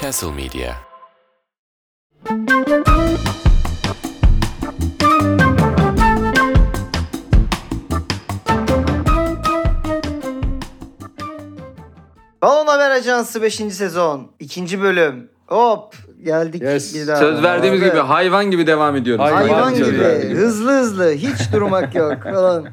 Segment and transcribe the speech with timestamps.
[0.00, 0.76] Castle Media.
[12.42, 13.54] Balon Haber Ajansı 5.
[13.54, 14.82] sezon 2.
[14.82, 15.28] bölüm.
[15.46, 15.94] Hop
[16.24, 16.94] geldik Yes.
[16.94, 17.16] bir daha.
[17.16, 19.24] Söz verdiğimiz Abi, gibi hayvan gibi devam ediyoruz.
[19.24, 20.34] Hayvan hayvan gibi gibi.
[20.34, 22.66] hızlı hızlı hiç durmak yok falan.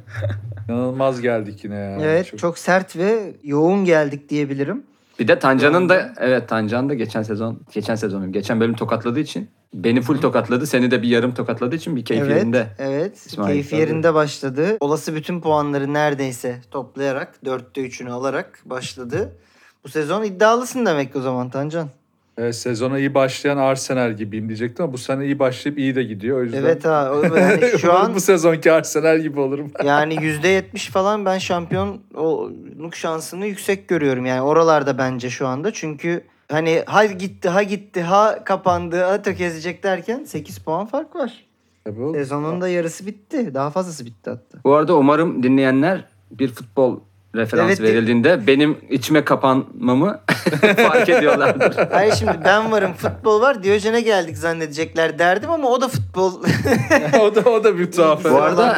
[0.70, 1.98] İnanılmaz geldik yine ya.
[2.02, 2.58] Evet çok...
[2.58, 4.84] sert ve yoğun geldik diyebilirim.
[5.20, 9.50] Bir de Tancan'ın da evet Tancan da geçen sezon geçen sezonun geçen bölüm tokatladığı için
[9.74, 10.68] beni full tokatladı.
[10.68, 12.68] Seni de bir yarım tokatladığı için bir keyif evet, yerinde.
[12.80, 13.18] Evet.
[13.26, 13.80] İsmail, keyfi tabii.
[13.80, 14.78] yerinde başladı.
[14.80, 19.36] Olası bütün puanları neredeyse toplayarak dörtte üçünü alarak başladı.
[19.84, 21.90] Bu sezon iddialısın demek o zaman Tancan.
[22.38, 26.38] Evet, sezona iyi başlayan Arsenal gibiyim diyecektim ama bu sene iyi başlayıp iyi de gidiyor.
[26.38, 27.12] O yüzden Evet ha.
[27.14, 29.72] o- Yani şu an bu sezonki Arsenal gibi olurum.
[29.84, 34.26] Yani yüzde yetmiş falan ben şampiyonluk şansını yüksek görüyorum.
[34.26, 35.74] Yani oralarda bence şu anda.
[35.74, 41.46] Çünkü hani ha gitti ha gitti ha kapandı ha tökezleyecek derken 8 puan fark var.
[41.86, 42.16] Tabii oğlum.
[42.16, 43.54] Sezonun da yarısı bitti.
[43.54, 44.58] Daha fazlası bitti hatta.
[44.64, 47.00] Bu arada umarım dinleyenler bir futbol
[47.38, 50.20] referans Evet, de- verildiğinde benim içime kapanmamı
[50.78, 51.88] fark ediyorlardır.
[51.92, 56.34] Hayır şimdi ben varım futbol var Diyojen'e geldik zannedecekler derdim ama o da futbol.
[57.22, 58.24] o da o da bir tuhaf.
[58.26, 58.76] Bu arada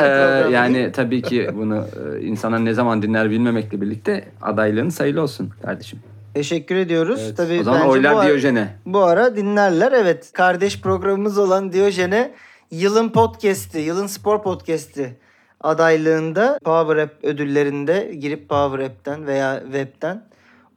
[0.48, 1.86] e, yani tabii ki bunu
[2.18, 6.00] e, insanlar ne zaman dinler bilmemekle birlikte adaylığın sayılı olsun kardeşim.
[6.34, 7.22] Teşekkür ediyoruz.
[7.26, 7.38] Evet.
[7.38, 8.76] Tabii O zaman bence bu oylar ara- Diyojen'e.
[8.86, 9.92] Bu ara dinlerler.
[9.92, 12.32] Evet kardeş programımız olan Diyojen'e
[12.72, 15.18] yılın podcast'i, yılın spor podcast'i
[15.62, 20.24] adaylığında Power App ödüllerinde girip Power App'ten veya web'ten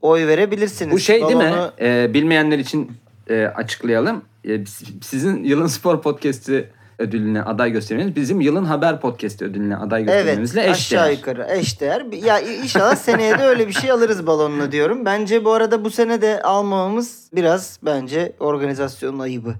[0.02, 0.92] oy verebilirsiniz.
[0.94, 1.44] Bu şey değil mi?
[1.44, 2.92] Balonu- Ee, bilmeyenler için
[3.30, 4.24] e, açıklayalım.
[4.48, 4.64] Ee,
[5.02, 10.60] sizin yılın spor podcast'i ödülüne aday göstermeniz bizim yılın haber podcast'i ödülüne aday Evet göstermemizle
[10.60, 11.10] aşağı eşdeğer.
[11.10, 12.02] yukarı eşdeğer.
[12.24, 15.04] Ya inşallah seneye de öyle bir şey alırız balonla diyorum.
[15.04, 19.54] Bence bu arada bu sene de almamamız biraz bence organizasyonun ayıbı.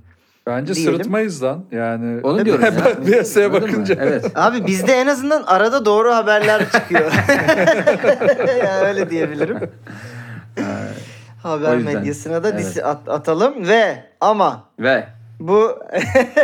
[0.47, 0.95] Bence Diyelim.
[0.95, 1.65] sırıtmayız lan.
[1.73, 2.73] Yani Onu diyorum ya.
[2.85, 3.72] Ben piyasaya Anladın mı?
[3.72, 3.97] bakınca.
[4.00, 4.25] Evet.
[4.34, 7.12] Abi bizde en azından arada doğru haberler çıkıyor.
[8.65, 9.59] ya öyle diyebilirim.
[11.43, 12.59] Haber medyasına da evet.
[12.59, 15.05] disi at- atalım ve ama Ve
[15.41, 15.78] bu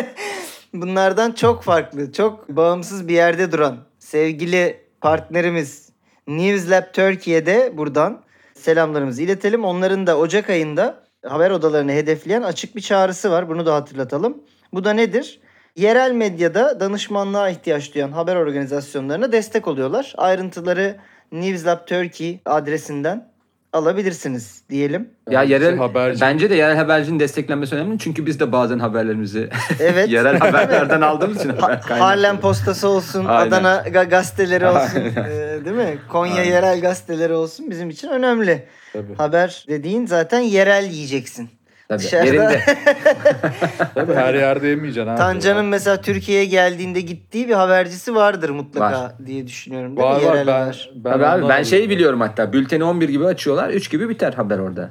[0.75, 5.89] bunlardan çok farklı, çok bağımsız bir yerde duran sevgili partnerimiz
[6.27, 8.21] Newslab Türkiye'de buradan
[8.55, 9.65] selamlarımızı iletelim.
[9.65, 10.95] Onların da Ocak ayında
[11.27, 13.49] haber odalarını hedefleyen açık bir çağrısı var.
[13.49, 14.43] Bunu da hatırlatalım.
[14.73, 15.41] Bu da nedir?
[15.77, 20.15] Yerel medyada danışmanlığa ihtiyaç duyan haber organizasyonlarına destek oluyorlar.
[20.17, 20.97] Ayrıntıları
[21.33, 23.28] Newslab Turkey adresinden
[23.73, 25.11] alabilirsiniz diyelim.
[25.31, 26.21] ya yerel haberci.
[26.21, 29.49] bence de yerel habercinin desteklenmesi önemli çünkü biz de bazen haberlerimizi
[29.81, 30.09] Evet.
[30.09, 31.99] yerel haberlerden aldığımız için Ha- haber.
[31.99, 33.49] Harlem Postası olsun, Aynen.
[33.49, 35.31] Adana ga- gazeteleri olsun, Aynen.
[35.31, 35.99] e, değil mi?
[36.09, 36.45] Konya Aynen.
[36.51, 38.67] yerel gazeteleri olsun bizim için önemli.
[38.93, 39.15] Tabii.
[39.15, 41.51] Haber dediğin zaten yerel yiyeceksin.
[41.89, 42.63] Tabii, Dışarıda- yerinde.
[43.95, 45.19] Tabii her yerde yemeyeceksin abi.
[45.19, 49.13] Tancan'ın mesela Türkiye'ye geldiğinde gittiği bir habercisi vardır mutlaka Var.
[49.27, 49.97] diye düşünüyorum.
[49.97, 50.27] Değil Var mi?
[50.27, 50.91] var Yerel ben, haber.
[50.95, 52.53] ben, Tabii abi, ben şeyi biliyorum hatta.
[52.53, 53.69] Bülteni 11 gibi açıyorlar.
[53.71, 54.91] 3 gibi biter haber orada.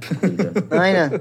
[0.79, 1.11] Aynen.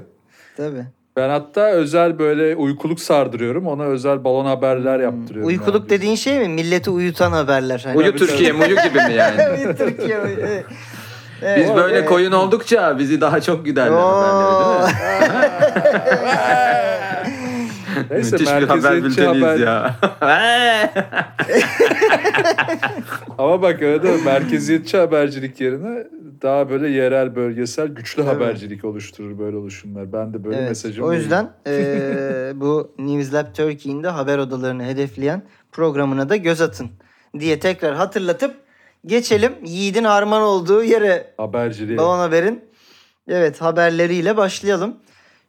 [0.57, 0.83] Tabii.
[1.15, 3.67] Ben hatta özel böyle uykuluk sardırıyorum.
[3.67, 5.47] Ona özel balon haberler yaptırıyorum.
[5.47, 5.89] Uykuluk yani.
[5.89, 6.47] dediğin şey mi?
[6.47, 7.81] Milleti uyutan haberler.
[7.85, 7.97] Hani.
[7.97, 9.41] Uyu Türkiye, muyu gibi mi yani?
[9.65, 10.19] Uyu Türkiye.
[10.21, 10.37] uyu-
[11.41, 11.59] evet.
[11.59, 12.09] Biz böyle evet.
[12.09, 15.47] koyun oldukça bizi daha çok güderler haberleri değil mi?
[18.11, 19.59] Neyse Müthiş bir haber bülteniyiz haber.
[19.59, 19.95] ya.
[23.37, 26.07] Ama bak öyle de merkeziyetçi habercilik yerine
[26.41, 28.35] daha böyle yerel, bölgesel, güçlü Evet.
[28.35, 30.13] habercilik oluşturur böyle oluşumlar.
[30.13, 35.41] Ben de böyle Evet, mesajım O yüzden eee, bu Newslab Turkey'in de haber odalarını hedefleyen
[35.71, 36.89] programına da göz atın
[37.39, 38.55] diye tekrar hatırlatıp
[39.07, 41.97] geçelim Yiğit'in harman olduğu yere haberciliğe.
[41.97, 42.65] Balon Haber'in
[43.27, 44.97] evet haberleriyle başlayalım.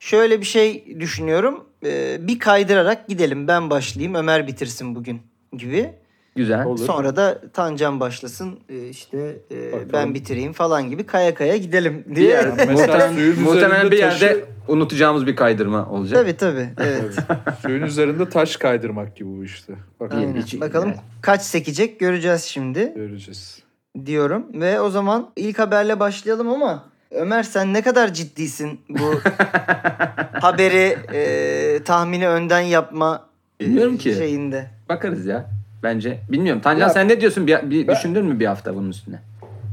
[0.01, 1.65] Şöyle bir şey düşünüyorum.
[1.83, 3.49] Eee, bir kaydırarak gidelim.
[3.49, 5.21] Ben başlayayım, Ömer bitirsin bugün
[5.53, 5.95] gibi.
[6.39, 6.65] Güzel.
[6.67, 6.79] Olur.
[6.87, 9.37] Sonra da Tancan başlasın, eee, işte
[9.73, 9.89] Bakalım.
[9.93, 12.29] ben bitireyim falan gibi kaya kaya gidelim Bir diye.
[12.29, 16.21] yer, Mesela muhtemelen, muhtemelen bir yerde taşı- unutacağımız bir kaydırma olacak.
[16.23, 16.69] tabii tabii.
[16.81, 17.15] Evet.
[17.63, 19.73] Suyun üzerinde taş kaydırmak gibi bu işte.
[20.01, 20.43] Bakalım Aynen.
[20.43, 21.01] hiç- Bakalım evet.
[21.23, 23.63] kaç sekecek göreceğiz şimdi göreceğiz.
[24.07, 24.47] diyorum.
[24.61, 29.15] Ve o zaman ilk haberle başlayalım ama Ömer sen ne kadar ciddisin bu
[30.41, 33.27] haberi e, tahmini önden yapma
[33.61, 34.15] e, Bilmiyorum ki.
[34.15, 34.71] şeyinde.
[34.89, 35.51] Bakarız ya.
[35.83, 36.19] Bence.
[36.29, 36.63] Bilmiyorum.
[36.63, 37.47] Tancan Ya- sen ne diyorsun?
[37.47, 39.17] Bir, bir Ben- düşündün mü bir hafta bunun üstüne?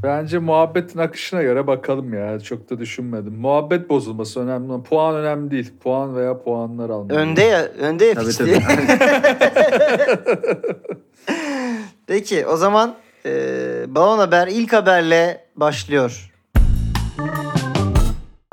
[0.04, 2.40] Bence muhabbetin akışına göre bakalım ya.
[2.40, 3.34] Çok da düşünmedim.
[3.36, 4.84] Muhabbet bozulması önemli.
[4.84, 5.74] Puan önemli değil.
[5.84, 7.12] Puan veya puanlar almak.
[7.12, 8.60] Önde ya, önde ya Tabii tabii.
[12.08, 13.32] Peki o zaman e,
[13.88, 16.32] Balon Haber ilk haberle başlıyor.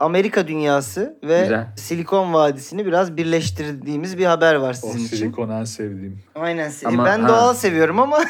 [0.02, 1.66] Amerika dünyası ve Güzel.
[1.76, 5.16] Silikon Vadisi'ni biraz birleştirdiğimiz bir haber var O sizin için.
[5.16, 6.18] silikon en sevdiğim.
[6.34, 6.72] Aynen.
[6.84, 7.28] Ama- ben ha.
[7.28, 8.18] doğal seviyorum ama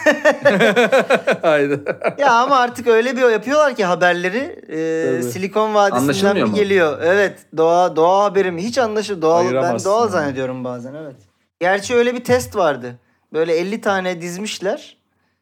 [1.42, 1.80] Haydi.
[2.18, 4.38] ya ama artık öyle bir yapıyorlar ki haberleri
[4.68, 5.22] e, Tabii.
[5.32, 6.54] Silikon Vadisi'nden bir mu?
[6.54, 6.98] geliyor.
[7.02, 7.38] Evet.
[7.56, 9.22] Doğa doğa haberim hiç anlaşılıyor.
[9.22, 10.10] Doğal ben doğal yani.
[10.10, 11.16] zannediyorum bazen evet.
[11.60, 12.98] Gerçi öyle bir test vardı.
[13.32, 14.96] Böyle 50 tane dizmişler.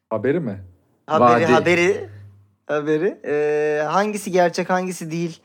[0.09, 0.59] Haberi mi?
[1.07, 1.51] Haberi Vadi.
[1.53, 2.09] haberi
[2.67, 3.17] haberi.
[3.25, 5.41] E, hangisi gerçek hangisi değil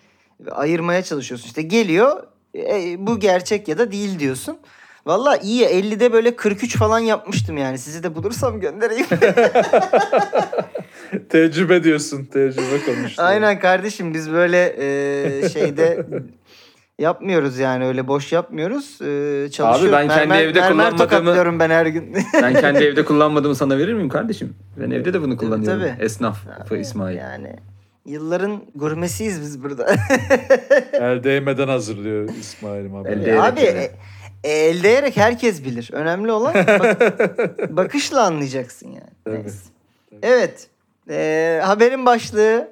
[0.51, 1.47] ayırmaya çalışıyorsun.
[1.47, 2.23] İşte geliyor
[2.55, 4.59] e, bu gerçek ya da değil diyorsun.
[5.07, 7.79] Valla iyi 50'de böyle 43 falan yapmıştım yani.
[7.79, 9.07] Sizi de bulursam göndereyim.
[11.29, 12.25] Tecrübe diyorsun.
[12.25, 13.23] Tecrübe konuştu.
[13.23, 16.07] Aynen kardeşim biz böyle e, şeyde
[16.99, 18.99] yapmıyoruz yani öyle boş yapmıyoruz.
[19.03, 19.93] E, çalışıyoruz.
[19.93, 22.17] ben kendi mermer, evde mermer kullanmadığımı- tokatlıyorum ben her gün.
[22.43, 24.55] Ben kendi evde kullanmadığımı sana verir miyim kardeşim?
[24.77, 25.81] Ben evde de bunu kullanıyorum.
[25.81, 26.05] tabii.
[26.05, 26.39] Esnaf
[26.81, 27.17] İsmail.
[27.17, 27.57] yani
[28.07, 29.87] yılların gurmesiyiz biz burada.
[30.93, 33.09] El değmeden hazırlıyor İsmail'im abi.
[33.09, 33.79] El değerek Abi yani.
[33.79, 33.91] e,
[34.45, 35.91] e, el değerek herkes bilir.
[35.93, 39.11] Önemli olan bak- bakışla anlayacaksın yani.
[39.25, 39.37] Tabii.
[39.37, 39.59] Neyse.
[40.23, 40.69] Evet.
[41.11, 42.69] E, haberin başlığı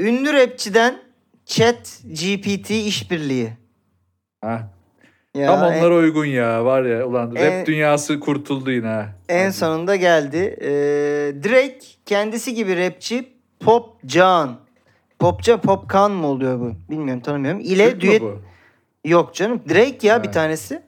[0.00, 0.98] ünlü rapçiden
[1.46, 3.50] Chat GPT işbirliği.
[4.40, 4.70] Ha.
[5.34, 6.64] Ya, Tam en- onlara uygun ya.
[6.64, 9.06] Var ya ulan En- rap dünyası kurtuldu yine.
[9.28, 9.52] En Hadi.
[9.52, 10.56] sonunda geldi.
[10.60, 10.68] Ee,
[11.44, 13.33] Drake kendisi gibi rapçi
[13.64, 14.56] Pop Can.
[15.18, 16.72] Popca Popkan mı oluyor bu?
[16.90, 17.60] Bilmiyorum tanımıyorum.
[17.60, 18.38] İle Türk düet bu?
[19.04, 19.60] yok canım.
[19.68, 20.32] Drake ya bir Ha.
[20.32, 20.82] tanesi.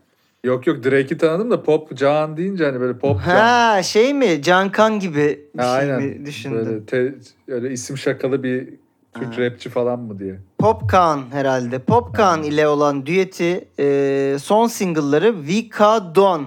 [0.44, 3.36] Yok yok Drake'i tanıdım da Pop Can deyince hani böyle Pop Can.
[3.36, 4.42] Ha şey mi?
[4.42, 6.02] Cankan gibi bir Ha, şey aynen.
[6.02, 6.66] mi düşündün?
[6.66, 7.14] Böyle te,
[7.48, 8.68] öyle isim şakalı bir
[9.14, 9.42] Türk Ha.
[9.42, 10.38] rapçi falan mı diye.
[10.58, 11.78] Popkan herhalde.
[11.78, 16.46] Popkan ile olan düeti e, son single'ları Vika Don.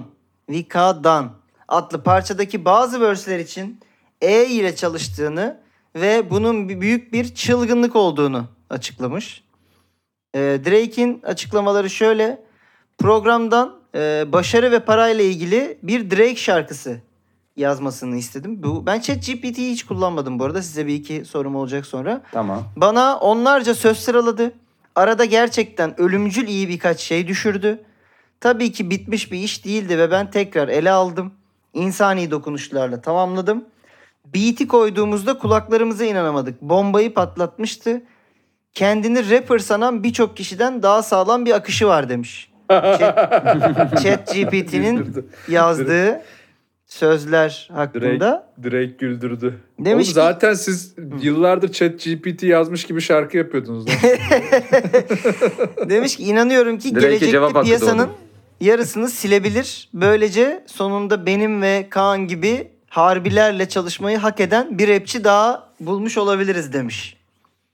[0.50, 1.30] Vika Dan
[1.68, 3.80] adlı parçadaki bazı verse'ler için
[4.20, 5.60] E ile çalıştığını
[5.96, 9.44] ve bunun büyük bir çılgınlık olduğunu açıklamış.
[10.34, 12.42] E, Drake'in açıklamaları şöyle.
[12.98, 17.00] Programdan e, başarı ve parayla ilgili bir Drake şarkısı
[17.56, 18.62] yazmasını istedim.
[18.62, 20.62] Bu ben ChatGPT'yi hiç kullanmadım bu arada.
[20.62, 22.22] Size bir iki sorum olacak sonra.
[22.32, 22.62] Tamam.
[22.76, 24.52] Bana onlarca söz sıraladı.
[24.94, 27.82] Arada gerçekten ölümcül iyi birkaç şey düşürdü.
[28.40, 31.32] Tabii ki bitmiş bir iş değildi ve ben tekrar ele aldım.
[31.74, 33.64] İnsani dokunuşlarla tamamladım.
[34.34, 36.62] Beat'i koyduğumuzda kulaklarımıza inanamadık.
[36.62, 38.02] Bombayı patlatmıştı.
[38.74, 42.50] Kendini rapper sanan birçok kişiden daha sağlam bir akışı var demiş.
[44.02, 46.22] Chat GPT'nin yazdığı
[46.86, 48.52] sözler hakkında.
[48.64, 49.60] Drake, Drake güldürdü.
[49.78, 53.86] Demiş Oğlum ki- zaten siz yıllardır chat GPT yazmış gibi şarkı yapıyordunuz.
[53.88, 53.94] lan.
[55.90, 58.08] Demiş ki inanıyorum ki Drake'e gelecekte piyasanın
[58.60, 59.88] yarısını silebilir.
[59.94, 66.72] Böylece sonunda benim ve Kaan gibi harbilerle çalışmayı hak eden bir rapçi daha bulmuş olabiliriz
[66.72, 67.16] demiş.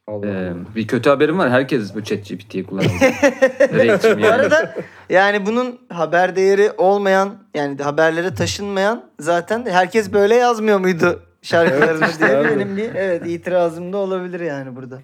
[0.07, 1.51] Allah Ee, bir kötü haberim var.
[1.51, 2.91] Herkes bu chat GPT'yi kullanıyor.
[4.23, 4.75] Bu arada
[5.11, 12.45] yani bunun haber değeri olmayan yani haberlere taşınmayan zaten herkes böyle yazmıyor muydu işte diye
[12.45, 14.99] benim bir evet itirazım da olabilir yani burada.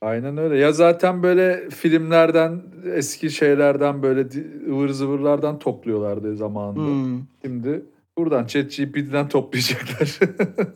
[0.00, 0.58] Aynen öyle.
[0.58, 2.62] Ya zaten böyle filmlerden,
[2.94, 4.26] eski şeylerden böyle
[4.70, 6.80] ıvır zıvırlardan topluyorlardı zamanında.
[6.80, 7.22] Hmm.
[7.44, 7.82] Şimdi
[8.18, 10.18] buradan ChatGPT'den toplayacaklar.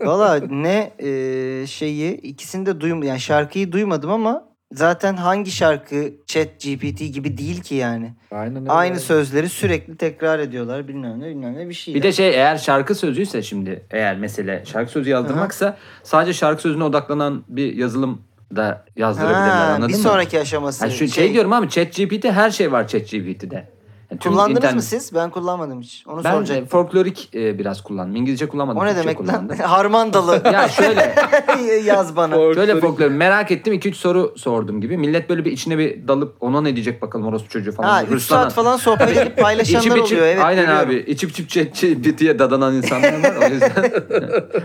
[0.07, 6.49] Valla ne e, şeyi ikisini de duym yani şarkıyı duymadım ama zaten hangi şarkı Chat
[6.61, 8.15] GPT gibi değil ki yani.
[8.31, 8.71] Aynen öyle.
[8.73, 11.95] Aynı sözleri sürekli tekrar ediyorlar bilmem ne bilmem ne bir şey.
[11.95, 16.85] Bir de şey eğer şarkı sözüyse şimdi eğer mesele şarkı sözü yazdırmaksa sadece şarkı sözüne
[16.85, 18.23] odaklanan bir yazılım
[18.57, 20.01] da yazdırabilirler ha, anladın bir mı?
[20.01, 20.85] sonraki aşaması.
[20.85, 23.80] Ha, şu şey, diyorum abi ChatGPT her şey var ChatGPT'de.
[24.11, 25.15] Yani Kullandınız internet- mı siz?
[25.15, 26.05] Ben kullanmadım hiç.
[26.07, 26.61] Onu Ben soracağım.
[26.63, 28.17] de folklorik e, biraz kullandım.
[28.17, 28.83] İngilizce kullanmadım.
[28.83, 29.49] O ne demek lan?
[29.63, 30.41] Harmandalı.
[30.53, 31.15] ya şöyle
[31.85, 32.35] Yaz bana.
[32.35, 34.97] Folklorik- Şöyle folklor merak ettim 2-3 soru sordum gibi.
[34.97, 37.89] Millet böyle bir içine bir dalıp ona ne diyecek bakalım orospu çocuğu falan.
[37.89, 38.43] Ha 3 Hırslanan.
[38.43, 40.27] saat falan sohbet edip paylaşanlar İçip içip, oluyor.
[40.27, 40.89] Evet, aynen biliyorum.
[40.89, 40.95] abi.
[40.97, 43.51] İçip içip ChatGPT'ye dadanan insanlar var.
[43.51, 43.91] O yüzden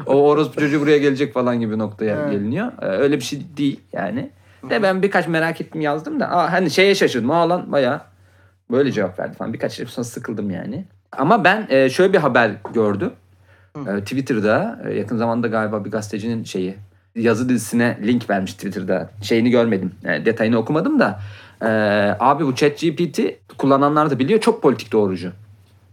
[0.05, 2.31] o orospu çocuğu buraya gelecek falan gibi noktaya Ha.
[2.31, 2.71] geliniyor.
[2.81, 4.29] Ee, Öyle bir şey değil yani.
[4.69, 6.25] De ben birkaç merak ettim yazdım da.
[6.31, 7.31] Aa, hani şeye şaşırdım.
[7.31, 8.01] Aa lan bayağı
[8.71, 9.53] böyle cevap verdi falan.
[9.53, 10.85] Birkaç şey sonra sıkıldım yani.
[11.11, 13.11] Ama ben e, şöyle bir haber gördüm.
[13.87, 16.75] E, Twitter'da e, yakın zamanda galiba bir gazetecinin şeyi
[17.15, 19.09] yazı dizisine link vermiş Twitter'da.
[19.21, 19.91] Şeyini görmedim.
[20.05, 21.19] e, detayını okumadım da.
[21.61, 21.67] e,
[22.19, 23.19] abi bu ChatGPT
[23.57, 25.31] kullananlar da biliyor çok politik doğrucu.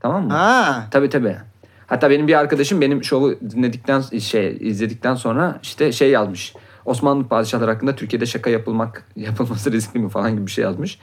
[0.01, 0.33] Tamam mı?
[0.33, 0.87] Ha.
[0.91, 1.37] Tabii tabii.
[1.87, 6.55] Hatta benim bir arkadaşım benim şovu dinledikten şey izledikten sonra işte şey yazmış.
[6.85, 10.99] Osmanlı padişahları hakkında Türkiye'de şaka yapılmak yapılması riskli mi falan gibi bir şey yazmış.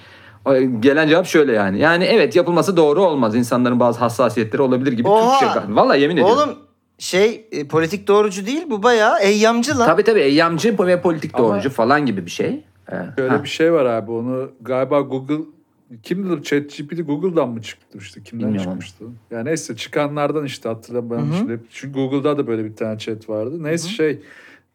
[0.57, 1.79] Gelen cevap şöyle yani.
[1.79, 3.35] Yani evet yapılması doğru olmaz.
[3.35, 5.39] İnsanların bazı hassasiyetleri olabilir gibi Oha!
[5.39, 5.59] Türkçe.
[5.75, 6.37] Vallahi yemin ediyorum.
[6.37, 6.55] Oğlum
[6.97, 9.85] şey e, politik doğrucu değil bu bayağı eyyamcı lan.
[9.85, 12.63] Tabii tabii eyyamcı ve politik Ama- doğrucu falan gibi bir şey.
[12.91, 15.43] Ee, Şöyle ha, bir şey var abi onu galiba Google
[16.03, 18.71] kimdi ChatGPT Google'dan mı çıktı işte kimden Bilmiyorum.
[18.71, 19.05] çıkmıştı?
[19.31, 21.59] Ya neyse çıkanlardan işte hatırlamıyorum şimdi.
[21.69, 23.63] Çünkü Google'da da böyle bir tane chat vardı.
[23.63, 24.19] Neyse şey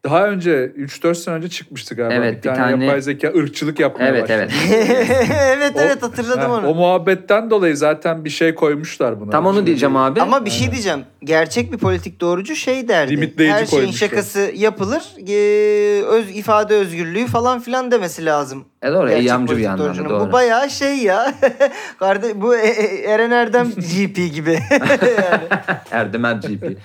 [0.05, 2.13] daha önce 3-4 sene önce çıkmıştı galiba.
[2.13, 4.47] Evet, bir, bir tane, tane- yapay zeka ırkçılık yapmaya Evet başladı.
[4.73, 5.07] evet.
[5.29, 6.67] evet O- evet hatırladım Ha, onu.
[6.67, 9.31] O muhabbetten dolayı zaten bir şey koymuşlar buna.
[9.31, 10.21] Tam onu Şimdi diyeceğim abi.
[10.21, 10.99] Ama bir şey diyeceğim.
[11.23, 13.11] Gerçek bir politik doğrucu şey derdi.
[13.11, 14.07] Limitleyici Her şeyin koymuşlar.
[14.07, 15.01] şakası yapılır.
[15.27, 18.65] Ee, öz ifade özgürlüğü falan filan demesi lazım.
[18.83, 20.27] E doğru Gerçek eyyamcı bir yandan da doğru.
[20.27, 21.33] Bu bayağı şey ya.
[21.99, 24.51] Kardeş bu E- E- Eren Erdem GP gibi.
[24.71, 25.43] yani.
[25.91, 26.77] Erdemel GP.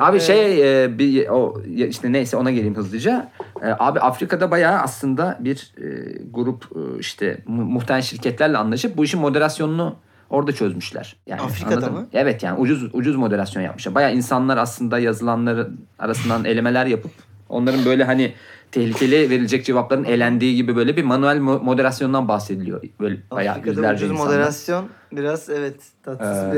[0.00, 3.30] Abi şey e, bir o işte neyse ona geleyim hızlıca.
[3.62, 5.84] E, abi Afrika'da bayağı aslında bir e,
[6.30, 9.96] grup e, işte mu- muhtemelen şirketlerle anlaşıp bu işin moderasyonunu
[10.30, 11.16] orada çözmüşler.
[11.26, 12.06] Yani Afrika'da mı?
[12.12, 13.94] Evet yani ucuz ucuz moderasyon yapmışlar.
[13.94, 17.10] Bayağı insanlar aslında yazılanların arasından elemeler yapıp
[17.48, 18.32] onların böyle hani
[18.80, 22.82] tehlikeli verilecek cevapların elendiği gibi böyle bir manuel mo- moderasyondan bahsediliyor.
[23.00, 24.32] Böyle bayağı Afrika'da yüzlerce ucuz insanlar.
[24.34, 26.52] moderasyon biraz evet tatsız Ee.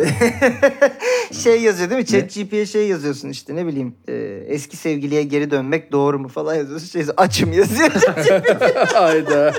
[1.31, 2.07] bir şey yazıyor değil mi?
[2.07, 4.15] Chat GP'ye şey yazıyorsun işte ne bileyim e,
[4.47, 6.87] eski sevgiliye geri dönmek doğru mu falan yazıyorsun.
[6.87, 7.91] Şey, yazıyor, açım yazıyor.
[8.95, 9.53] Hayda.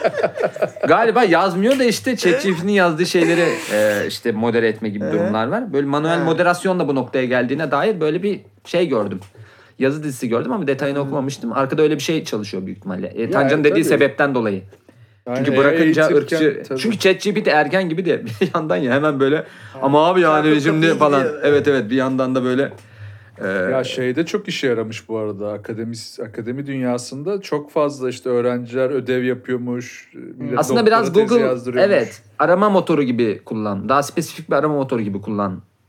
[0.87, 5.73] Galiba yazmıyor da işte ChatGPT'nin yazdığı şeyleri e, işte modere etme gibi durumlar var.
[5.73, 6.25] Böyle manuel Evet.
[6.25, 9.19] moderasyon da bu noktaya geldiğine dair böyle bir şey gördüm.
[9.79, 11.53] Yazı dizisi gördüm ama detayını okumamıştım.
[11.53, 13.07] Arkada öyle bir şey çalışıyor büyük ihtimalle.
[13.07, 13.83] E, Tancan'ın dediği tabii.
[13.83, 14.61] sebepten dolayı.
[15.35, 16.63] Çünkü Yani bırakınca eğitirken ırkçı.
[16.67, 16.79] tabii.
[16.79, 19.43] Çünkü ChatGPT ergen gibi de bir yandan ya hemen böyle
[19.81, 21.23] ama abi yani Çarpıp şimdi falan.
[21.23, 21.41] gidiyor.
[21.43, 22.71] Evet evet bir yandan da böyle
[23.43, 25.51] e, Ya şeyde çok işe yaramış bu arada.
[25.51, 25.95] Akademi
[26.29, 30.11] akademi dünyasında çok fazla işte öğrenciler ödev yapıyormuş.
[30.37, 33.89] millet aslında biraz Google evet arama motoru gibi kullan.
[33.89, 35.21] Daha spesifik bir arama motoru gibi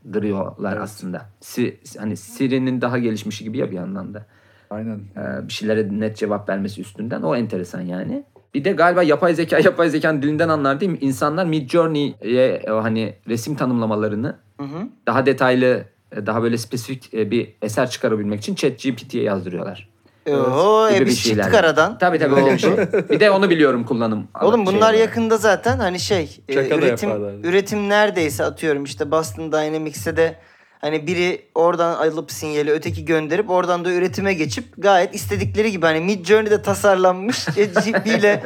[0.03, 1.27] kullandırıyorlar aslında.
[1.41, 4.27] Si, hani Siri'nin daha gelişmişi gibi ya bir yandan da.
[4.71, 5.01] Aynen.
[5.17, 7.23] Ee, bir şeylere net cevap vermesi üstünden.
[7.23, 8.25] O enteresan yani.
[8.55, 10.99] Bir de galiba yapay zeka yapay zekanın dilinden anlar değil mi?
[11.01, 14.89] İnsanlar Midjourney'e o hani resim tanımlamalarını Hı hı.
[15.07, 19.90] daha detaylı e, daha böyle spesifik e, bir eser çıkarabilmek için ChatGPT'ye yazdırıyorlar.
[20.37, 21.45] Oho, Gibi e bir biz şeyler.
[21.45, 21.99] çıktık aradan.
[21.99, 22.71] Tabii tabii öyle bir şey.
[23.11, 24.29] Bir de onu biliyorum kullanım.
[24.43, 24.99] Oğlum bunlar olarak.
[25.01, 27.35] yakında zaten hani şey e, Şaka da üretim yaparlar.
[27.45, 30.37] üretim neredeyse atıyorum işte Boston Dynamics'e de
[30.81, 36.01] hani biri oradan alıp sinyali öteki gönderip oradan da üretime geçip gayet istedikleri gibi hani
[36.01, 37.45] Midjourney'de tasarlanmış
[37.85, 38.43] GP ile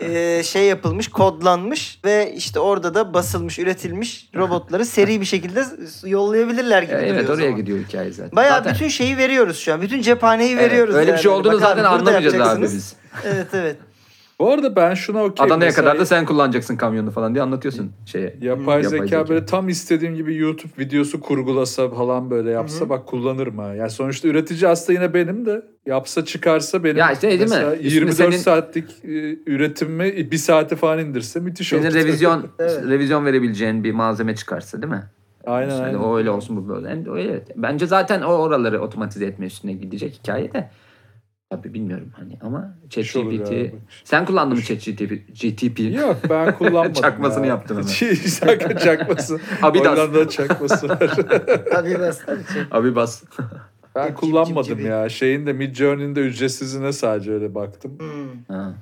[0.00, 5.64] e, şey yapılmış kodlanmış ve işte orada da basılmış üretilmiş robotları seri bir şekilde
[6.04, 6.94] yollayabilirler gibi.
[6.94, 7.56] Evet o oraya zaman.
[7.56, 8.36] gidiyor hikaye zaten.
[8.36, 9.82] Bayağı Zaten- bütün şeyi veriyoruz şu an.
[9.82, 11.22] Bütün cephaneyi Evet, veriyoruz Öyle bir yani.
[11.22, 12.94] şey olduğunu Bak zaten anlamayacağız abi biz.
[13.24, 13.76] Evet evet.
[14.40, 15.46] Bu arada ben şuna okey.
[15.46, 18.36] Adana'ya Mesela kadar da sen kullanacaksın kamyonu falan diye anlatıyorsun şeye.
[18.40, 19.28] Yapay, Yapay zeka, zeka.
[19.28, 23.74] böyle tam istediğim gibi YouTube videosu kurgulasa falan böyle yapsa bak kullanırım ha.
[23.74, 27.46] Yani sonuçta üretici aslında yine benim de yapsa çıkarsa benim Ya işte değil mi?
[27.48, 31.82] mesela Üstüne 24 senin- saatlik e, üretimi bir saate falan indirse müthiş olur.
[31.82, 32.82] Senin revizyon Evet.
[32.88, 35.02] revizyon verebileceğin bir malzeme çıkarsa değil mi?
[35.46, 35.98] Aynen Yani aynen.
[35.98, 36.88] o öyle olsun bu böyle.
[36.88, 37.44] Hem de öyle.
[37.56, 40.70] Bence zaten o oraları otomatize etme üstüne gidecek hikaye de.
[41.50, 43.74] Tabii bilmiyorum hani ama olur ChatGPT.
[44.04, 45.12] Sen kullandın mı ChatGPT?
[45.42, 45.80] GTP?
[45.80, 47.48] Yok ben kullanmadım Çakmasını ya.
[47.48, 48.14] yaptın hemen.
[48.14, 49.40] Sakın çakması.
[49.62, 49.98] Abidas.
[49.98, 51.10] Hollanda'da çakması var.
[51.74, 52.42] Abi bastım.
[52.70, 53.22] Abi bas.
[53.94, 54.86] ben kullanmadım cip, cip.
[54.86, 55.08] ya.
[55.08, 57.98] Şeyin de Midjourney'nin de ücretsizine sadece öyle baktım.
[57.98, 58.56] Hmm.
[58.56, 58.74] Ha.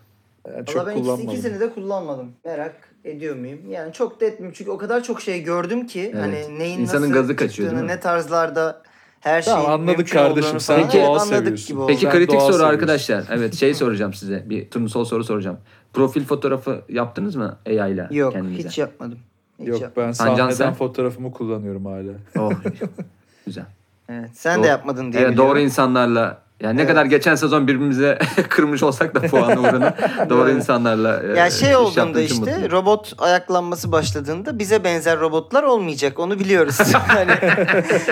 [0.55, 1.31] Yani çok ben kullanmadım.
[1.31, 2.33] ikisini de kullanmadım.
[2.45, 3.71] Merak ediyor muyum?
[3.71, 4.55] Yani çok da etmiyorum.
[4.59, 6.11] Çünkü o kadar çok şey gördüm ki.
[6.15, 6.23] Evet.
[6.23, 8.83] Hani neyin İnsanın nasıl gazı kaçıyor, çıktığını, ne tarzlarda
[9.21, 10.61] her şeyin Tamam, anladık kardeşim.
[10.61, 10.93] Sen falan.
[10.93, 11.67] doğal anladık seviyorsun.
[11.69, 11.87] gibi oldu.
[11.89, 12.65] Peki Sen kritik soru seviyorsun.
[12.75, 13.25] arkadaşlar.
[13.31, 14.43] Evet şey soracağım size.
[14.51, 15.59] Bir turnusol soru soracağım.
[15.93, 18.69] Profil fotoğrafı yaptınız mı AI ile Yok kendinize?
[18.69, 19.19] hiç yapmadım.
[19.61, 20.09] Hiç Yok yapmadım.
[20.09, 20.75] ben Sancan sahneden sen?
[20.75, 22.13] fotoğrafımı kullanıyorum hala.
[22.39, 22.53] Oh,
[23.47, 23.65] güzel.
[24.09, 24.65] Evet, sen Doğru.
[24.65, 25.51] de yapmadın diye Evet, biliyorum.
[25.51, 26.91] doğru insanlarla yani ne Evet.
[26.91, 29.95] kadar geçen sezon birbirimize kırmış olsak da puanı uğruna
[30.31, 32.71] doğru insanlarla e, Ya şey olduğunda işte mutluyum.
[32.71, 36.79] robot ayaklanması başladığında bize benzer robotlar olmayacak onu biliyoruz.
[37.07, 37.33] hani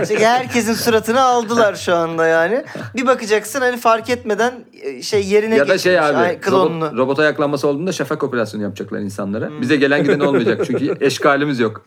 [0.03, 2.65] işte herkesin suratını aldılar şu anda yani.
[2.97, 6.85] Bir bakacaksın hani fark etmeden e, şey yerine ya da şey abi ay, klonunu.
[6.87, 9.49] robot, robot ayaklanması olduğunda şafak operasyonu yapacaklar insanlara.
[9.49, 9.61] Hmm.
[9.61, 11.85] Bize gelen giden olmayacak çünkü eşkalimiz yok.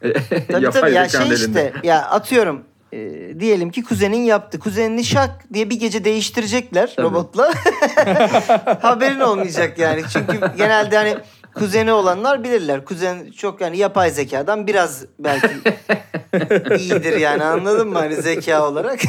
[0.52, 1.36] Tabii Yapay tabii ya şey elinde.
[1.36, 3.00] işte ya atıyorum e,
[3.39, 4.60] diyelim ki kuzenin yaptı.
[4.60, 7.06] Kuzenini şak diye bir gece değiştirecekler Tabii.
[7.08, 7.53] robotla.
[8.82, 10.03] Haberin olmayacak yani.
[10.13, 11.17] Çünkü genelde hani
[11.53, 12.86] kuzeni olanlar bilirler.
[12.86, 15.48] Kuzen çok yani yapay zekadan biraz belki
[16.77, 19.00] iyidir yani anladın mı hani zeka olarak.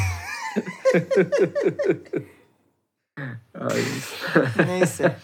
[4.65, 5.15] Neyse.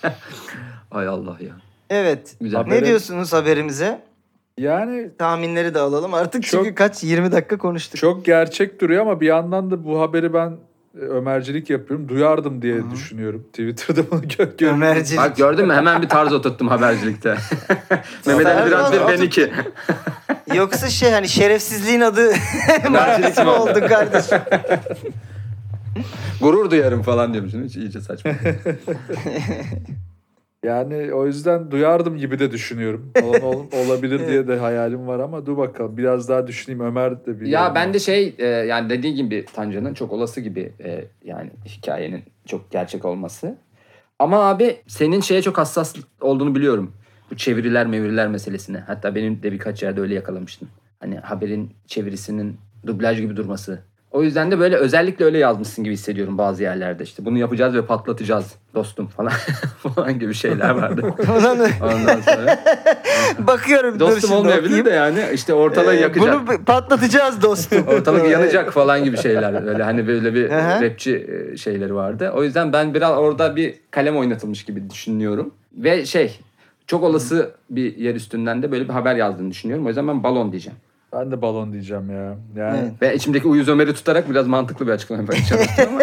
[0.92, 1.54] ay Allah ya.
[1.90, 2.36] Evet.
[2.42, 2.64] Güzel.
[2.68, 4.02] Ne diyorsunuz haberimize?
[4.60, 7.98] Yani Tahminleri de alalım artık Çok- çünkü kaç 20 dakika konuştuk.
[8.00, 10.58] çok gerçek duruyor ama bir yandan da bu haberi ben
[11.02, 12.10] e, Ömercilik yapıyorum.
[12.10, 13.44] Duyardım diye düşünüyorum.
[13.54, 15.20] Twitter'da bunu gö gör- Ömercilik.
[15.20, 17.36] Bak gördün mü hemen bir tarz oturttum habercilikte.
[18.28, 19.52] Mehmet Ali biraz bir ben iki.
[20.56, 22.30] Yoksa şey hani şerefsizliğin adı
[22.90, 24.38] mı mi oldu kardeşim?
[26.42, 27.64] Gurur duyarım falan diyormuşsun.
[27.64, 28.32] Hiç iyice saçma.
[30.66, 33.12] Yani o yüzden duyardım gibi de düşünüyorum.
[33.24, 35.98] Olan ol- olabilir diye de hayalim var ama dur bakalım.
[35.98, 36.84] Biraz daha düşüneyim.
[36.86, 40.72] Ömer de bir ya ben de şey e, yani dediği gibi Tancan'ın çok olası gibi
[40.84, 43.56] e, yani hikayenin çok gerçek olması.
[44.20, 46.94] Ama abi senin şeye çok hassas olduğunu biliyorum.
[47.32, 48.78] Bu çeviriler mevriler meselesine.
[48.78, 50.68] Hatta benim de birkaç yerde öyle yakalamıştın.
[51.00, 52.58] Hani haberin çevirisinin
[52.88, 53.80] dublaj gibi durması.
[54.16, 57.04] O yüzden de böyle özellikle öyle yazmışsın gibi hissediyorum bazı yerlerde.
[57.04, 59.32] İşte bunu yapacağız ve patlatacağız dostum falan
[59.96, 61.02] falan gibi şeyler vardı.
[61.82, 62.60] Ondan sonra
[63.40, 66.48] bakıyorum dostum olmayabilir de yani işte ortalığı Ee, yakacak.
[66.48, 67.88] Bunu patlatacağız dostum.
[67.88, 69.68] Ortalık yanacak falan gibi şeyler.
[69.68, 72.32] Öyle hani böyle bir rapçi e, şeyleri vardı.
[72.36, 75.54] O yüzden ben biraz orada bir kalem oynatılmış gibi düşünüyorum.
[75.78, 76.40] Ve şey
[76.88, 79.86] çok olası bir yer üstünden de böyle bir haber yazdığını düşünüyorum.
[79.86, 80.78] O yüzden ben balon diyeceğim.
[81.16, 82.38] Ben de balon diyeceğim ya.
[82.56, 82.92] Yani Evet.
[83.02, 86.02] Ve içimdeki uyuz Ömer'i tutarak biraz mantıklı bir açıklama yapmaya çalıştım ama.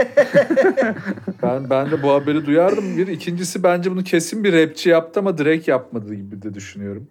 [1.42, 2.97] ben ben de bu haberi duyardım.
[2.97, 7.07] Bir ikincisi bence bunu kesin bir rapçi yaptı ama Drake yapmadı gibi de düşünüyorum.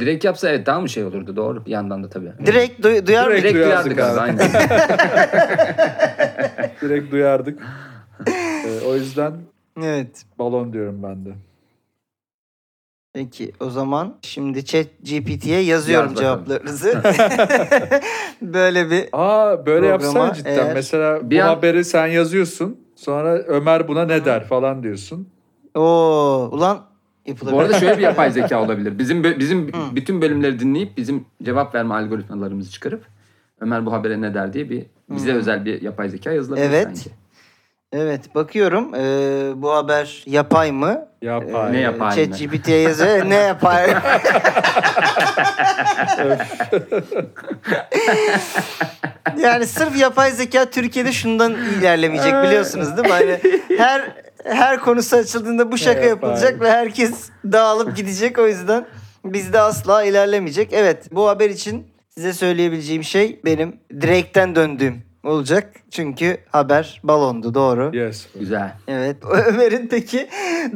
[0.00, 2.32] Direkt yapsa evet daha mı şey olurdu doğru bir yandan da tabii.
[2.46, 4.20] Direkt duy- duyar Direkt Direkt duyardık duyardık abi.
[4.20, 4.20] abi.
[4.20, 4.50] Aynen.
[6.80, 7.62] Direkt duyardık.
[8.28, 9.32] Ee, o yüzden
[9.82, 10.24] Evet.
[10.38, 11.30] balon diyorum ben de.
[13.16, 16.44] Peki o zaman şimdi chat GPT'ye yazıyorum Yaz bakalım.
[16.44, 17.02] cevaplarınızı.
[18.42, 20.50] Böyle bir Aa böyle Programa yapsana cidden.
[20.66, 22.76] eğer- Mesela Bir bu an- haberi sen yazıyorsun.
[22.96, 25.28] Sonra Ömer buna ne der falan diyorsun.
[25.74, 26.80] Oo, ulan
[27.26, 27.56] yapılabilir.
[27.58, 28.98] Bu arada şöyle bir yapay zeka olabilir.
[28.98, 29.96] Bizim bö- bizim Hı.
[29.96, 33.04] bütün bölümleri dinleyip bizim cevap verme algoritmalarımızı çıkarıp
[33.60, 35.36] Ömer bu habere ne der diye bir bize Hı.
[35.36, 36.84] özel bir yapay zeka yazılabilir Evet.
[36.84, 37.10] sanki.
[37.92, 41.06] Evet bakıyorum ee, bu haber yapay mı?
[41.22, 41.72] Yapay.
[41.72, 42.16] Ne yapay?
[42.16, 43.24] Chat GPT'ye yazıyor.
[43.30, 43.90] ne yapay?
[49.38, 53.12] yani sırf yapay zeka Türkiye'de şundan ilerlemeyecek biliyorsunuz değil mi?
[53.12, 53.38] Hani
[53.78, 56.08] her her konusu açıldığında bu şaka Yapay.
[56.08, 58.86] yapılacak ve herkes dağılıp gidecek o yüzden
[59.24, 60.72] bizde asla ilerlemeyecek.
[60.72, 65.72] Evet bu haber için size söyleyebileceğim şey benim Drake'ten döndüğüm olacak.
[65.90, 67.90] Çünkü haber balondu doğru.
[67.96, 68.26] Yes.
[68.40, 68.72] Güzel.
[68.88, 69.16] Evet.
[69.46, 70.28] Ömer'in peki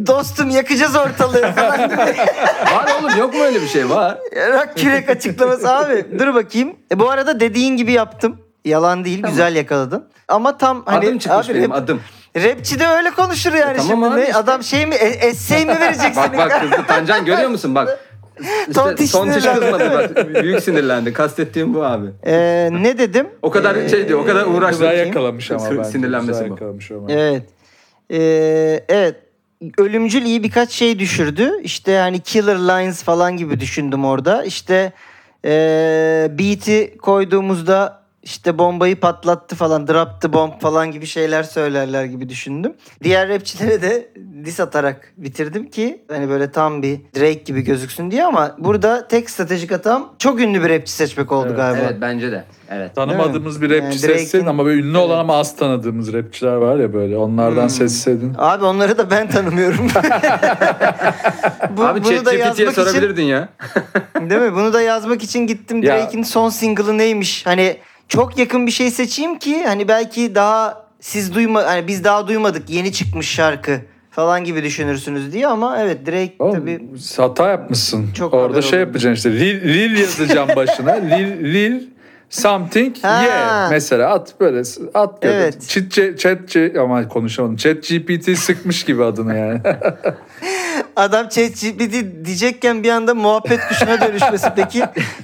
[0.07, 1.97] dostum yakacağız ortalığı falan gibi
[2.75, 4.19] Var oğlum yok mu öyle bir şey var?
[4.37, 6.07] rak kürek açıklaması abi.
[6.19, 6.77] Dur bakayım.
[6.93, 8.37] E, bu arada dediğin gibi yaptım.
[8.65, 9.31] Yalan değil Tamam.
[9.31, 10.09] güzel yakaladın.
[10.29, 12.01] Ama tam hani adım çıkmış abi, benim rap- adım.
[12.37, 14.07] rapçi de öyle konuşur yani E, tamam şimdi.
[14.07, 14.37] abi Ne, işte.
[14.37, 17.99] Adam şey mi e- essay mi verecek Bak bak kızdı Tancan görüyor musun bak.
[18.41, 20.43] İşte Tontiş kızmadı bak.
[20.43, 21.13] Büyük sinirlendi.
[21.13, 22.07] Kastettiğim bu abi.
[22.27, 23.27] Ee, ne dedim?
[23.43, 24.81] O kadar Ee, şey diyor, o kadar uğraştı.
[24.83, 25.85] Güzel yakalamış ama bence.
[25.85, 26.53] Sinirlenmesi Güzel bu.
[26.53, 27.13] yakalamış ama.
[27.13, 27.43] Evet.
[28.13, 29.15] Ee, evet.
[29.79, 31.51] Ölümcül iyi birkaç şey düşürdü.
[31.63, 34.45] İşte hani killer lines falan gibi düşündüm orada.
[34.45, 34.93] İşte
[35.45, 42.29] ee, beat'i koyduğumuzda işte bombayı patlattı falan, drop the bomb falan gibi şeyler söylerler gibi
[42.29, 42.73] düşündüm.
[43.03, 44.09] Diğer rapçilere de
[44.45, 49.31] diss atarak bitirdim ki hani böyle tam bir Drake gibi gözüksün diye ama burada tek
[49.31, 51.57] stratejik hatam çok ünlü bir rapçi seçmek oldu Evet.
[51.57, 51.81] galiba.
[51.85, 52.45] Evet bence de.
[52.71, 52.95] Evet.
[52.95, 56.77] Tanımadığımız bir Yani rapçi Drake'in- seçseydin ama böyle ünlü olan ama az tanıdığımız rapçiler var
[56.77, 57.17] ya böyle.
[57.17, 57.71] Onlardan Hmm.
[57.71, 58.33] seçseydin.
[58.39, 59.87] Abi onları da ben tanımıyorum.
[61.77, 63.49] Bu, Abi bunu da yazmak için sorabilirdin ya.
[64.31, 64.53] Değil mi?
[64.55, 67.47] Bunu da yazmak için gittim Drake'in son single'ı neymiş?
[67.47, 67.77] Hani
[68.09, 72.71] çok yakın bir şey seçeyim ki hani belki daha siz duyma hani biz daha duymadık
[72.71, 76.81] yeni çıkmış şarkı falan gibi düşünürsünüz diye ama evet Drake Oğlum, tabii
[77.17, 78.07] hata yapmışsın.
[78.15, 78.87] Çok Orada şey oldu.
[78.89, 79.41] yapacaksın işte.
[79.47, 80.93] Lil, Lil yazacağım başına.
[80.95, 81.83] Lil, Lil
[82.31, 83.23] something Ha.
[83.23, 83.71] yeah.
[83.71, 84.63] Mesela at böyle
[84.95, 85.69] at da Evet.
[85.69, 87.57] Chat, chat, chat, ama konuşamadım.
[87.57, 89.61] Chat GPT sıkmış gibi adını yani.
[90.97, 94.83] adam ChatGPT diyecekken bir anda muhabbet kuşuna dönüşmesi peki.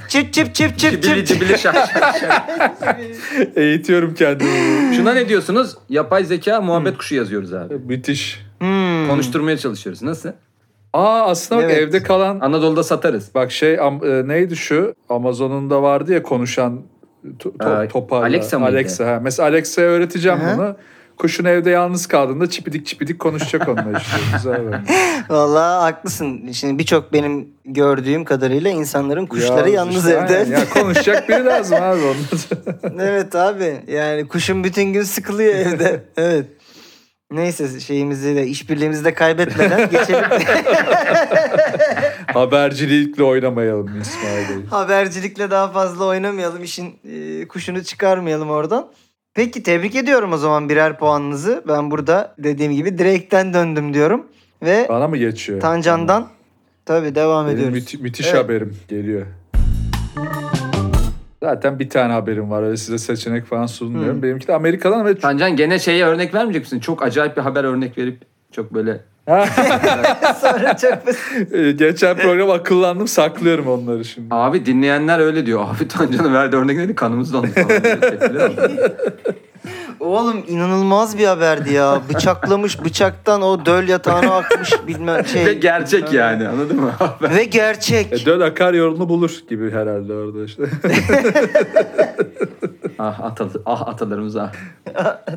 [0.09, 1.27] Çip çip çip çip çip.
[1.27, 1.57] cibili.
[3.57, 4.95] Eğitiyorum kendimi.
[4.97, 5.77] Şuna ne diyorsunuz?
[5.89, 7.75] Yapay zeka muhabbet kuşu yazıyoruz abi.
[7.75, 8.41] Müthiş.
[8.59, 9.09] Hmm.
[9.09, 10.03] Konuşturmaya çalışıyoruz.
[10.03, 10.29] Nasıl?
[10.93, 11.83] Aa aslında bak Evet.
[11.83, 13.35] evde kalan Anadolu'da satarız.
[13.35, 16.81] bak şey am- e, neydi şu Amazon'un da vardı ya konuşan
[17.39, 18.25] to- to- Ee, toparla.
[18.27, 18.73] Alexa mıydı?
[18.73, 19.21] Alexa ha.
[19.23, 20.77] Mesela Alexa'ya öğreteceğim bunu.
[21.17, 24.17] Kuşun evde yalnız kaldığında çipidik çipidik konuşacak onunla işte.
[24.37, 24.93] Güzel bence.
[25.29, 26.53] Vallahi haklısın.
[26.53, 30.39] Şimdi birçok benim gördüğüm kadarıyla insanların kuşları Ya yalnız işte evde.
[30.39, 30.51] aynen.
[30.51, 33.01] Ya konuşacak biri lazım abi onun.
[33.01, 33.77] evet abi.
[33.87, 36.05] Yani kuşun bütün gün sıkılıyor evde.
[36.17, 36.47] Evet.
[37.31, 40.25] Neyse şeyimizi de işbirliğimizi de kaybetmeden geçelim.
[42.35, 44.67] Habercilikle oynamayalım İsmail Bey.
[44.71, 46.63] Habercilikle daha fazla oynamayalım.
[46.63, 48.89] işin e, kuşunu çıkarmayalım oradan.
[49.35, 51.65] Peki tebrik ediyorum o zaman birer puanınızı.
[51.69, 54.27] Ben burada dediğim gibi Drake'ten döndüm diyorum.
[54.63, 55.61] Ve Bana mı geçiyor?
[55.61, 56.29] Tancan'dan
[56.87, 57.79] tabii devam Benim ediyoruz.
[57.79, 58.45] müthi- müthiş Evet.
[58.45, 59.27] haberim geliyor.
[61.43, 62.63] Zaten bir tane haberim var.
[62.63, 64.19] Öyle size seçenek falan sunmuyorum.
[64.19, 64.23] Hı.
[64.23, 66.81] Benimki de Amerika'dan ve Tancan gene şeye örnek vermeyecek misin?
[66.81, 69.01] Çok acayip bir haber örnek verip çok böyle
[70.41, 71.55] Sonra çok basit.
[71.55, 74.27] Ee, geçen program akıllandım saklıyorum onları şimdi.
[74.35, 75.65] abi dinleyenler öyle diyor.
[75.65, 77.49] Abi Tancan'ın verdiği örnekleri kanımız dondu
[80.03, 82.03] Oğlum inanılmaz bir haberdi ya.
[82.15, 85.47] Bıçaklamış bıçaktan o döl yatağına akmış bilmem şey.
[85.47, 86.93] Ve gerçek yani anladın mı?
[87.37, 88.13] Ve gerçek.
[88.13, 90.63] E, döl akar yolunu bulur gibi herhalde orada işte.
[92.99, 94.53] ah, atalı, ah atalarımız ah.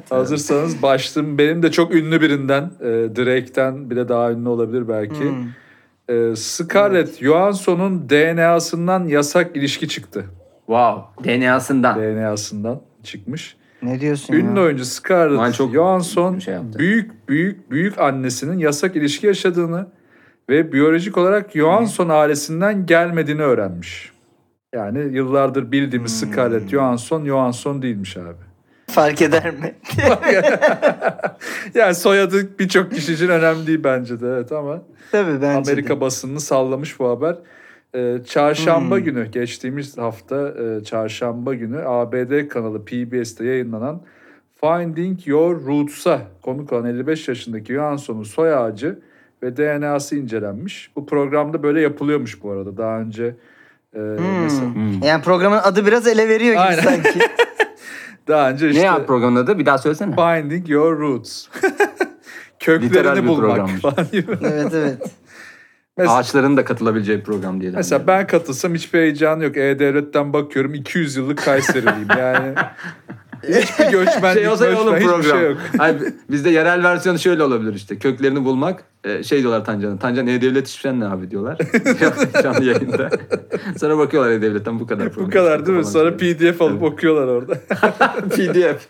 [0.09, 1.37] Hazırsanız başlayayım.
[1.37, 5.23] Benim de çok ünlü birinden, e, Drake'ten bile daha ünlü olabilir belki.
[5.23, 5.47] Hmm.
[6.15, 10.25] E, Scarlett Johansson'un DNA'sından yasak ilişki çıktı.
[10.65, 11.23] Wow.
[11.23, 11.99] DNA'sından.
[11.99, 13.57] DNA'sından çıkmış.
[13.85, 14.65] Ne diyorsun Ünlü ya?
[14.65, 16.79] oyuncu Scarlett çok Johansson şey yaptı.
[16.79, 19.87] büyük büyük büyük annesinin yasak ilişki yaşadığını
[20.49, 24.11] ve biyolojik olarak Johansson ailesinden gelmediğini öğrenmiş.
[24.75, 26.31] Yani yıllardır bildiğimiz Hmm.
[26.33, 28.35] Scarlett Johansson Johansson değilmiş abi.
[28.89, 29.75] Fark eder mi?
[31.73, 36.01] yani soyadı birçok kişi için önemli değil bence de evet ama Tabii bence Amerika de.
[36.01, 37.35] basınını sallamış bu haber.
[37.95, 39.03] Ee, çarşamba Hmm.
[39.03, 44.01] günü geçtiğimiz hafta e, çarşamba günü ABD kanalı PBS'te yayınlanan
[44.61, 48.99] Finding Your Roots'a konuk olan 55 yaşındaki Johansson'un soy ağacı
[49.43, 50.91] ve DNA'sı incelenmiş.
[50.95, 52.77] Bu programda böyle yapılıyormuş bu arada.
[52.77, 53.35] Daha önce
[53.95, 53.99] e,
[54.41, 55.03] mesela Hmm.
[55.03, 56.81] Yani programın adı biraz ele veriyor gibi Aynen.
[56.81, 57.19] sanki.
[58.27, 59.59] daha önce Ne işte ya programın adı?
[59.59, 60.15] Bir daha söylesene.
[60.15, 61.47] Finding Your Roots.
[62.59, 63.81] Köklerini bulmak programmış.
[63.81, 64.31] falan gibi.
[64.41, 64.97] evet evet.
[65.97, 67.71] Mesela- Ağaçların da katılabileceği program diye.
[67.71, 69.57] Mesela ben katılsam hiçbir heyecanı yok.
[69.57, 72.55] E-Devlet'ten bakıyorum 200 yıllık Kayseriliyim yani.
[73.47, 75.39] Hiçbir göçmenlik, şey olsa göçmen, hiçbir program.
[75.39, 75.57] şey yok.
[75.77, 75.97] Hayır,
[76.29, 77.99] bizde yerel versiyonu şöyle olabilir işte.
[77.99, 78.83] Köklerini bulmak.
[79.03, 79.99] e, Şey diyorlar Tancan'a.
[79.99, 81.57] Tancan E-Devlet işveren ne abi diyorlar.
[82.43, 83.09] Canlı yayında.
[83.79, 85.27] Sonra bakıyorlar E-Devlet'ten bu kadar program.
[85.27, 85.85] Bu kadar değil mi?
[85.85, 86.33] Sonra şey.
[86.37, 87.53] PDF alıp okuyorlar orada.
[88.35, 88.87] PDF.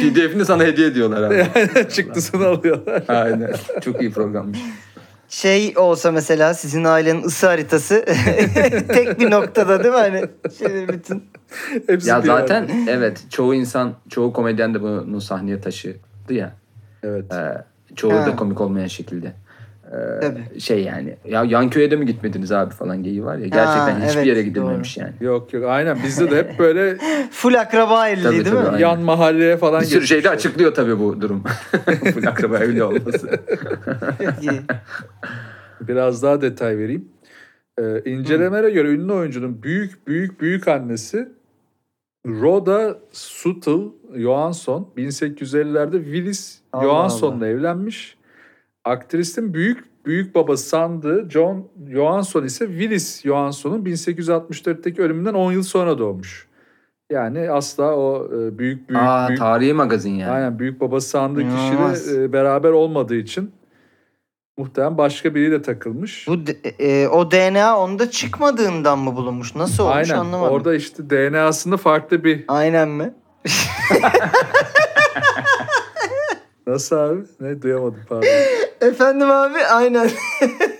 [0.00, 1.46] PDF'ini sana hediye ediyorlar abi.
[1.90, 3.02] Çıktısını alıyorlar.
[3.08, 3.52] Aynen.
[3.80, 4.58] Çok iyi programmış.
[5.28, 8.04] Şey olsa mesela sizin ailenin ısı haritası
[8.88, 10.00] tek bir noktada değil mi?
[10.00, 10.24] Hani
[10.58, 11.24] şey bütün.
[11.86, 12.90] Hepsi Ya bir zaten yerde.
[12.92, 15.98] evet çoğu insan, çoğu komedyen de bunu sahneye taşıdı
[16.34, 16.52] ya.
[17.02, 17.32] Evet.
[17.32, 17.64] Ee,
[17.96, 18.26] çoğu Ha.
[18.26, 19.32] da komik olmayan şekilde.
[19.92, 20.60] Ee, Tabii.
[20.60, 23.46] şey yani ya yan köye de mi gitmediniz abi falan geyi var ya.
[23.46, 25.12] Gerçekten hiçbir evet, yere gidilmemiş yani.
[25.20, 26.96] Yok yok aynen bizde de hep böyle
[27.30, 28.60] Full akraba evliliği Tabii, değil mi?
[28.60, 28.78] tabii, aynen.
[28.78, 30.36] yan mahalleye falan Bir sürü şey de geçmişler.
[30.36, 31.42] açıklıyor tabii bu durum.
[32.14, 33.30] Full akraba evli olması.
[35.80, 37.08] Biraz daha detay vereyim.
[37.78, 41.28] Ee, incelemelere göre ünlü oyuncunun büyük büyük büyük annesi
[42.26, 43.82] Rhoda Suttle
[44.16, 48.17] Johansson 1850'lerde Willis Johansson'la evlenmiş.
[48.88, 55.98] Aktristin büyük büyük babası sandığı John Johansson ise Willis Johansson'un 1864'teki ölümünden 10 yıl sonra
[55.98, 56.48] doğmuş.
[57.10, 60.30] Yani asla o e, büyük büyük Aa büyük tarihi magazin yani.
[60.30, 63.52] Aynen büyük babası sandığı kişiyle e, beraber olmadığı için
[64.58, 66.28] muhtemelen başka biriyle takılmış.
[66.28, 66.36] Bu
[66.78, 69.54] e, o DNA onda çıkmadığından mı bulunmuş?
[69.54, 70.20] Nasıl olmuş Aynen.
[70.20, 70.54] anlamadım.
[70.54, 73.14] Orada işte DNA'sında farklı bir Aynen mi?
[76.68, 77.20] nasıl abi?
[77.40, 78.28] Ne duyamadım pardon.
[78.80, 80.10] Efendim abi aynen.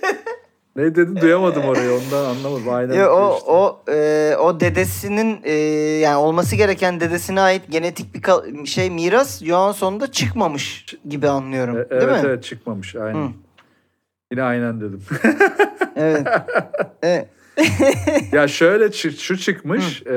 [0.75, 2.69] ne dedin duyamadım orayı ondan anlamadım.
[2.69, 2.93] Aynen.
[2.93, 3.51] Ya, o işte.
[3.51, 5.53] o e, o dedesinin e,
[5.99, 11.77] yani olması gereken dedesine ait genetik bir kal- şey miras Johansson'da çıkmamış gibi anlıyorum.
[11.77, 12.29] E, değil evet mi?
[12.29, 13.27] evet çıkmamış aynen.
[13.27, 13.31] Hı.
[14.31, 15.01] Yine aynen dedim.
[16.01, 16.27] Evet.
[17.03, 17.27] evet.
[18.31, 20.01] ya şöyle şu çıkmış.
[20.01, 20.11] eee,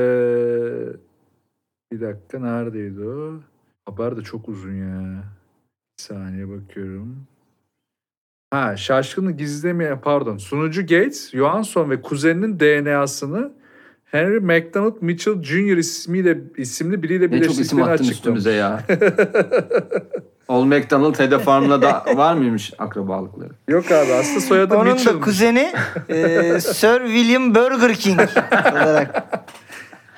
[1.93, 3.33] bir dakika neredeydi o?
[3.87, 5.25] Haber de çok uzun ya.
[5.99, 7.17] Bir saniye bakıyorum.
[8.51, 10.37] Ha şaşkını gizlemeyen pardon.
[10.37, 13.53] Sunucu Gates, Johansson ve kuzeninin DNA'sını
[14.05, 15.77] Henry McDonald Mitchell Jr.
[15.77, 18.11] ismiyle isimli biriyle Ne çok isim attın açıklamış.
[18.17, 18.81] üstümüze ya.
[20.49, 23.51] Old McDonald Hedef Farm'la da var mıymış akrabalıkları?
[23.69, 25.15] Yok abi aslında soyadı Onun Mitchell.
[25.15, 25.73] da kuzeni
[26.09, 28.21] e, Sir William Burger King
[28.73, 29.25] olarak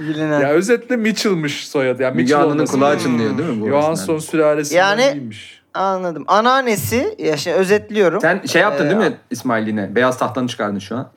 [0.00, 0.40] bilinen.
[0.40, 2.02] Ya özetle Mitchell'mış soyadı.
[2.02, 3.02] Yani Müge Anlı'nın kulağı lazım.
[3.12, 3.68] çınlıyor değil mi bu?
[3.68, 5.63] Johansson sülalesinden Yani- değilmiş.
[5.74, 6.24] Anladım.
[6.28, 8.20] Anneannesi, ya şey özetliyorum.
[8.20, 9.94] Sen şey yaptın Ee, değil mi İsmail yine?
[9.94, 11.10] Beyaz tahtanı çıkardın şu an.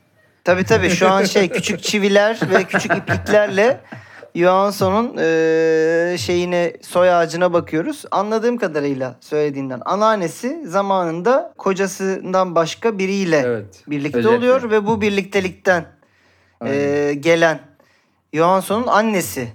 [0.43, 3.79] Tabii tabii şu an şey küçük çiviler ve küçük ipliklerle
[4.35, 8.05] Johansson'un e, şeyine soy ağacına bakıyoruz.
[8.11, 13.83] Anladığım kadarıyla söylediğinden anneannesi zamanında kocasından başka biriyle Evet.
[13.87, 14.37] birlikte Özetle.
[14.37, 15.85] oluyor ve bu birliktelikten e,
[16.65, 17.21] Aynen.
[17.21, 17.59] gelen
[18.33, 19.47] Johansson'un annesi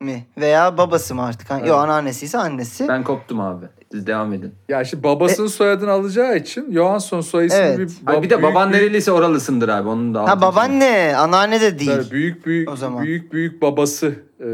[0.00, 0.26] mi?
[0.38, 1.50] Veya babası mı artık?
[1.50, 1.66] Evet.
[1.66, 2.88] Yok anneannesi ise annesi.
[2.88, 3.66] Ben koptum abi.
[3.92, 4.54] Siz devam edin.
[4.68, 7.78] Ya işte babasının soyadını alacağı için Johansson soy ismi Evet.
[7.78, 9.88] bir, Ay bir de büyük, baban büyük, nereliyse oralısındır abi.
[9.88, 11.90] Onun da Ha babaanne, anneanne de değil.
[11.90, 13.04] Tabii büyük büyük O zaman.
[13.04, 14.06] büyük büyük babası
[14.40, 14.46] e,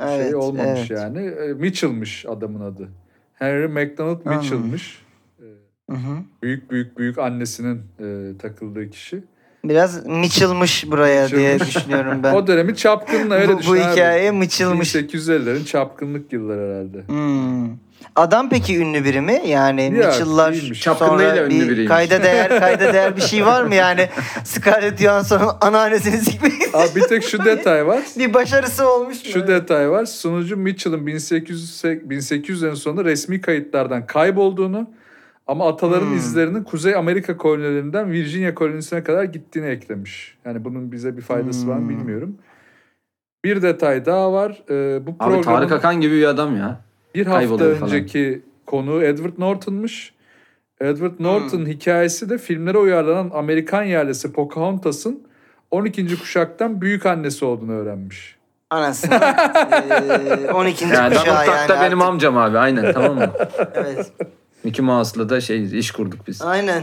[0.00, 0.90] Evet, şey olmamış evet.
[0.90, 1.18] yani.
[1.18, 2.88] E, Mitchell'mış adamın adı.
[3.34, 4.26] Henry McDonald.
[4.26, 5.02] Mitchell'mış.
[5.90, 6.16] Hı hı.
[6.42, 9.24] Büyük büyük büyük annesinin e, takıldığı kişi.
[9.64, 12.34] Biraz mıçılmış buraya diye düşünüyorum ben.
[12.38, 13.92] O dönemin çapkınlığı öyle bu, düşün bu abi.
[13.92, 14.94] hikaye mıçılmış.
[14.94, 17.06] 1850'lerin çapkınlık yılları herhalde.
[17.06, 17.68] Hmm.
[18.16, 19.42] Adam peki ünlü biri mi?
[19.46, 20.52] Yani Yok, Mitchell'lar
[20.98, 21.88] sonra ünlü bir biriymiş.
[21.88, 24.08] kayda değer kayda değer bir şey var mı yani?
[24.44, 28.02] Scarlett Johansson'un anneannesini sikmek Abi bir tek şu detay var.
[28.18, 29.30] bir başarısı olmuş mu?
[29.32, 30.04] Şu detay var.
[30.04, 34.90] Sunucu Mitchell'ın 1800 1800'lerin sonunda resmi kayıtlardan kaybolduğunu
[35.48, 36.16] ama ataların Hmm.
[36.16, 40.38] izlerinin Kuzey Amerika kolonilerinden Virginia kolonisine kadar gittiğini eklemiş.
[40.44, 41.88] Yani bunun bize bir faydası var mı Hmm.
[41.88, 42.36] bilmiyorum.
[43.44, 44.62] Bir detay daha var.
[44.70, 46.80] Ee, bu Abi programın Tarık Akan gibi bir adam ya.
[47.14, 47.92] bir hafta kayboluyor falan.
[47.92, 50.12] önceki konuğu Edward Norton'muş.
[50.80, 51.26] Edward Hmm.
[51.26, 55.22] Norton hikayesi de filmlere uyarlanan Amerikan yerlisi Pocahontas'ın
[55.70, 56.18] 12.
[56.18, 58.36] kuşaktan büyük annesi olduğunu öğrenmiş.
[58.70, 59.14] Anasını.
[60.48, 60.84] Ee, 12.
[60.84, 61.68] Yani kuşağı yani.
[61.68, 62.12] da benim artık.
[62.12, 62.58] amcam abi.
[62.58, 63.32] Aynen tamam mı?
[63.74, 64.12] Evet.
[64.64, 66.42] Mickey Mouse'la da şey iş kurduk biz.
[66.42, 66.82] Aynen.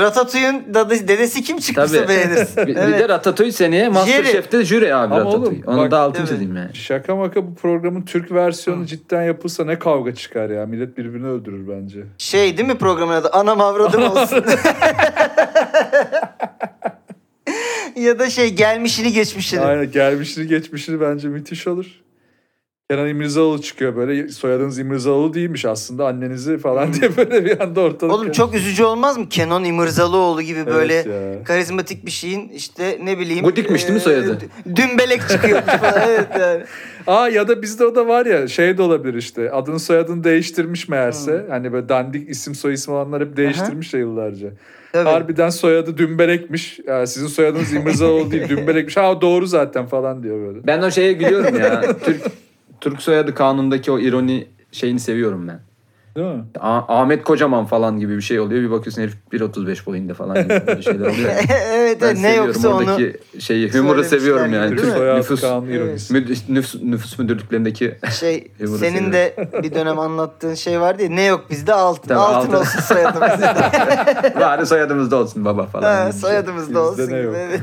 [0.00, 0.74] Ratatouille'un
[1.08, 2.08] dedesi kim çıkmışsa Tabii.
[2.08, 2.56] beğenirsin.
[2.56, 3.00] Bir, bir evet.
[3.00, 5.48] de Ratatouille seneye Masterchef'te jüri abi Ama Ratatouille.
[5.48, 6.28] oğlum, Onu bak- da altını Evet.
[6.30, 6.74] çizeyim yani.
[6.74, 10.66] Şaka maka bu programın Türk versiyonu cidden yapılsa ne kavga çıkar ya.
[10.66, 12.04] Millet birbirini öldürür bence.
[12.18, 13.28] Şey değil mi programın adı?
[13.32, 14.44] Anam avradım olsun.
[17.96, 19.60] ya da şey gelmişini geçmişini.
[19.60, 21.86] Aynen gelmişini geçmişini bence müthiş olur.
[22.90, 28.14] Kenan İmirzalıoğlu çıkıyor böyle soyadınız İmirzalıoğlu değilmiş aslında annenizi falan diye böyle bir anda ortalık.
[28.14, 29.28] Oğlum çok üzücü olmaz mı?
[29.28, 31.44] Kenan İmirzalıoğlu gibi böyle ya.
[31.44, 33.44] karizmatik bir şeyin işte ne bileyim.
[33.44, 34.38] Bu dikmiş değil mi soyadı?
[34.40, 35.94] d- Dümbelek çıkıyormuş falan.
[36.08, 36.62] Evet yani.
[37.06, 40.88] Aa ya da bizde o da var ya şey de olabilir işte adını soyadını değiştirmiş
[40.88, 41.46] meğerse.
[41.50, 44.48] Hani böyle dandik isim soy isim olanlar hep değiştirmiş ya yıllarca.
[44.92, 45.08] Tabii.
[45.08, 46.80] Harbiden soyadı Dümbelekmiş.
[46.86, 48.96] Ya sizin soyadınız İmirzalıoğlu değil Dümbelekmiş.
[48.96, 50.66] Ha doğru zaten falan diyor böyle.
[50.66, 51.82] Ben o şeye gülüyorum ya.
[52.04, 52.22] Türk
[52.80, 55.69] Türk soyadı kanundaki o ironi şeyini seviyorum ben.
[56.16, 56.44] Değil mi?
[56.60, 58.62] A- Ahmet Kocaman falan gibi bir şey oluyor.
[58.62, 61.30] Bir bakıyorsun herif 1.35 boyunda falan gibi böyle şeyler oluyor.
[61.72, 62.76] evet Ben evet, ne seviyorum yoksa onu.
[62.76, 64.78] oradaki şeyi, humor'u söylemişler seviyorum gibi, yani.
[64.78, 66.14] değil soyadı nüfus, ironisi.
[66.14, 71.24] müd- nüfus, nüfus müdürlüklerindeki Şey Humor'u senin de bir dönem anlattığın şey vardı ya ne
[71.24, 72.08] yok bizde altın.
[72.08, 72.60] Tabii, altın, altın.
[72.60, 73.40] olsun soyadımız.
[74.40, 75.82] bari soyadımız da olsun baba falan.
[75.94, 76.20] ha, gibi bir şey.
[76.20, 77.02] soyadımız Bizde da olsun.
[77.02, 77.34] ne gibi, yok?
[77.38, 77.60] Evet.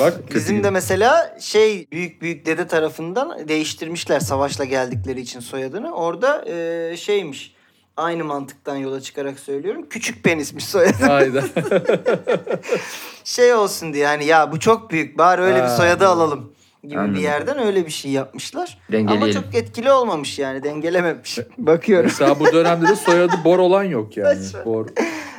[0.00, 5.94] Bak Bizim de mesela şey büyük büyük dede tarafından değiştirmişler savaşla geldikleri için soyadını.
[5.94, 7.54] Orada e, şeymiş.
[7.96, 9.86] Aynı mantıktan yola çıkarak söylüyorum.
[9.90, 11.04] Küçük penismiş soyadı.
[11.06, 11.42] Hayda.
[13.24, 15.76] Şey olsun diye yani ya bu çok büyük bari öyle bir Ha.
[15.76, 16.52] soyadı alalım
[16.84, 17.14] gibi Anladım.
[17.14, 18.78] bir yerden öyle bir şey yapmışlar.
[19.08, 21.38] Ama çok etkili olmamış yani dengelememiş.
[21.58, 22.06] Bakıyorum.
[22.06, 24.38] Mesela bu dönemde de soyadı Bor olan yok yani.
[24.64, 24.86] Bor.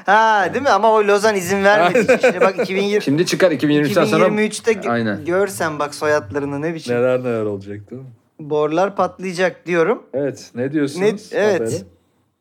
[0.05, 0.69] Ha değil mi?
[0.69, 2.17] Ama o Lozan izin vermedi.
[2.21, 5.25] Şimdi bak 2020, Şimdi çıkar 2023'ten sonra 2023'te gö- Aynen.
[5.25, 6.95] görsen bak soyadlarını ne biçim.
[6.95, 8.07] Neler neler olacak değil mi?
[8.39, 10.03] Borlar patlayacak diyorum.
[10.13, 10.51] Evet.
[10.55, 11.01] Ne diyorsunuz?
[11.33, 11.61] Ne- evet.
[11.61, 11.94] habere?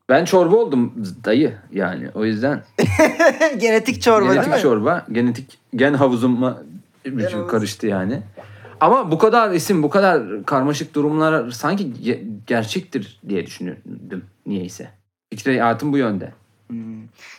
[0.09, 0.93] Ben çorba oldum
[1.25, 2.09] dayı yani.
[2.15, 2.63] O yüzden
[3.59, 4.63] Genetik çorba genetik değil mi?
[4.63, 6.59] çorba, genetik gen havuzuma
[7.05, 7.51] bütün havuz.
[7.51, 8.23] karıştı yani.
[8.81, 14.89] Ama bu kadar isim, bu kadar karmaşık durumlar sanki ge- gerçektir diye düşünürdüm niyeyse.
[15.31, 16.33] Fikri hayatım bu yönde.
[16.69, 16.79] Hmm.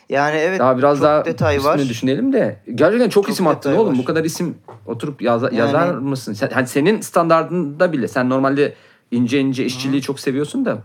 [0.10, 1.80] Yani evet Daha biraz çok daha detay var.
[1.80, 2.60] düşünelim de.
[2.75, 3.91] Gerçekten çok, Çok isim attın oğlum.
[3.93, 3.97] var.
[3.97, 6.34] Bu kadar isim oturup yaza- Yani- yazar mısın?
[6.34, 8.73] Sen, hani senin standartında bile sen normalde
[9.12, 10.78] ince ince işçiliği çok seviyorsun da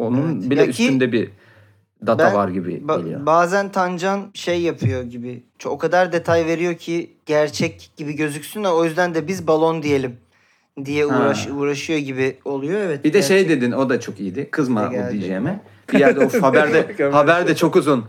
[0.00, 0.50] onun Evet.
[0.50, 1.30] bile Ya ki üstünde bir
[2.06, 3.26] data ben var gibi Ba- geliyor.
[3.26, 5.42] bazen Tancan şey yapıyor gibi.
[5.58, 9.82] Çok, o kadar detay veriyor ki gerçek gibi gözüksün de o yüzden de biz balon
[9.82, 10.16] diyelim
[10.84, 11.18] diye Ha.
[11.20, 12.80] uğraş, uğraşıyor gibi oluyor.
[12.80, 13.04] Evet.
[13.04, 13.62] Bir de şey gerçek.
[13.62, 14.48] dedin o da çok iyiydi.
[14.50, 15.60] Kızma o diyeceğime.
[15.92, 18.04] Bir yerde of haberde haberde çok uzun.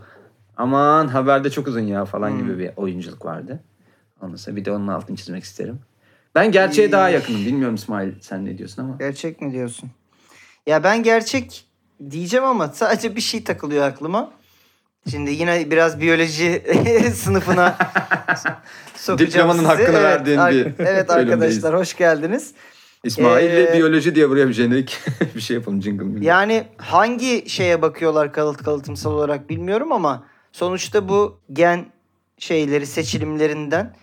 [0.56, 2.38] Aman haberde çok uzun ya falan Hmm.
[2.38, 3.60] gibi bir oyunculuk vardı.
[4.20, 5.78] Ondan bir de onun altını çizmek isterim.
[6.34, 7.46] Ben gerçeğe daha yakınım.
[7.46, 8.96] Bilmiyorum İsmail sen ne diyorsun ama.
[8.98, 9.90] Gerçek mi diyorsun?
[10.66, 11.64] Ya ben gerçek
[12.10, 14.30] diyeceğim ama sadece bir şey takılıyor aklıma.
[15.10, 16.62] Şimdi yine biraz biyoloji
[17.14, 17.76] sınıfına
[18.96, 19.68] sokacağım Diplomanın sizi.
[19.68, 22.52] hakkını evet, verdiğin ar- bir Evet arkadaşlar hoş geldiniz.
[23.04, 24.98] İsmail'le Ee, biyoloji diye buraya bir jenerik
[25.34, 26.26] bir şey yapalım jingle.
[26.26, 31.86] Yani hangi şeye bakıyorlar kalıt kalıtımsal olarak bilmiyorum ama sonuçta bu gen
[32.38, 33.94] şeyleri seçilimlerinden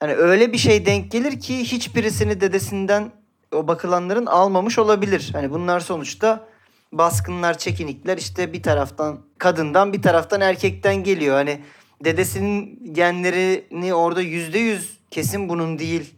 [0.00, 3.12] hani öyle bir şey denk gelir ki hiçbirisini dedesinden
[3.54, 5.30] o bakılanların almamış olabilir.
[5.32, 6.48] Hani bunlar sonuçta
[6.92, 11.34] baskınlar, çekinikler işte bir taraftan kadından bir taraftan erkekten geliyor.
[11.34, 11.60] Hani
[12.04, 16.14] dedesinin genlerini orada yüzde yüz kesin bunun değil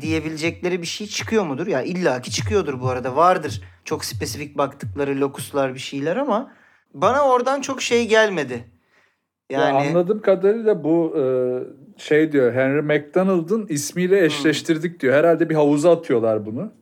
[0.00, 1.66] diyebilecekleri bir şey çıkıyor mudur?
[1.66, 3.16] Ya illaki çıkıyordur bu arada.
[3.16, 6.52] Vardır çok spesifik baktıkları lokuslar bir şeyler ama
[6.94, 8.64] bana oradan çok şey gelmedi.
[9.50, 11.22] Yani Yani anladığım kadarıyla bu e,
[11.96, 15.14] şey diyor Henry McDonald'ın ismiyle eşleştirdik diyor.
[15.14, 16.72] Herhalde bir havuza atıyorlar bunu.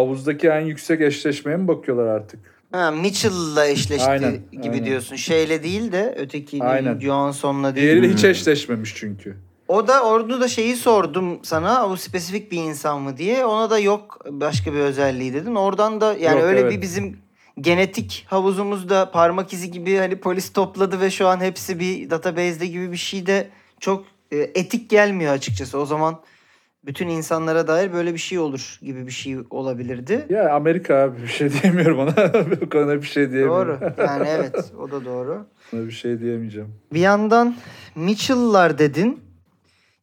[0.00, 2.40] Havuzdaki en yüksek eşleşmeye mi bakıyorlar artık?
[2.72, 4.84] ha, Mitchell'la eşleşti Aynen, gibi aynen.
[4.84, 5.16] diyorsun.
[5.16, 6.58] Şeyle değil de öteki.
[7.00, 7.86] Johansson'la değil.
[7.86, 8.30] Diğeriyle hiç Hmm.
[8.30, 9.36] eşleşmemiş çünkü.
[9.68, 13.44] O da orada da şeyi sordum sana o spesifik bir insan mı diye.
[13.44, 15.54] Ona da yok başka bir özelliği dedin.
[15.54, 16.72] Oradan da yani Yok, öyle evet.
[16.72, 17.18] bir bizim
[17.60, 22.92] genetik havuzumuzda parmak izi gibi hani polis topladı ve şu an hepsi bir database'de gibi
[22.92, 23.48] bir şey de
[23.80, 25.78] çok e, etik gelmiyor açıkçası.
[25.78, 26.20] O zaman
[26.84, 30.26] bütün insanlara dair böyle bir şey olur gibi bir şey olabilirdi.
[30.30, 32.14] Ya Amerika abi bir şey diyemiyorum ona.
[32.60, 33.80] Bu konuda bir şey diyemiyorum.
[33.80, 33.92] Doğru.
[34.06, 35.46] Yani evet o da doğru.
[35.74, 36.68] Ona bir şey diyemeyeceğim.
[36.92, 37.56] Bir yandan
[37.94, 39.20] Mitchell'lar dedin.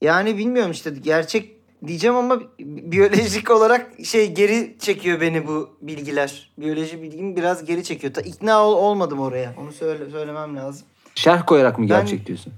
[0.02, 6.52] Yani bilmiyorum işte gerçek diyeceğim ama bi- biyolojik olarak şey geri çekiyor beni bu bilgiler.
[6.58, 8.13] Biyoloji bilgim biraz geri çekiyor.
[8.13, 9.54] Ta ikna ol- olmadım oraya.
[9.62, 10.88] Onu söyle söylemem lazım.
[11.16, 12.54] Şerh koyarak mı Ben- gerçek diyorsun?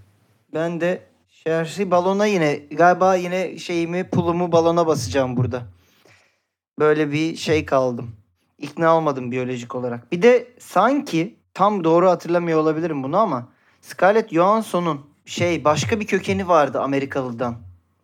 [0.54, 1.02] Ben de
[1.50, 5.62] şerhi balona yine galiba yine şeyimi pulumu balona basacağım burada.
[6.80, 8.12] Böyle bir şey kaldım.
[8.58, 10.12] İkna olmadım biyolojik olarak.
[10.12, 13.48] Bir de sanki tam doğru hatırlamıyor olabilirim bunu ama
[13.82, 17.56] Scarlett Johansson'un şey başka bir kökeni vardı Amerikalı'dan.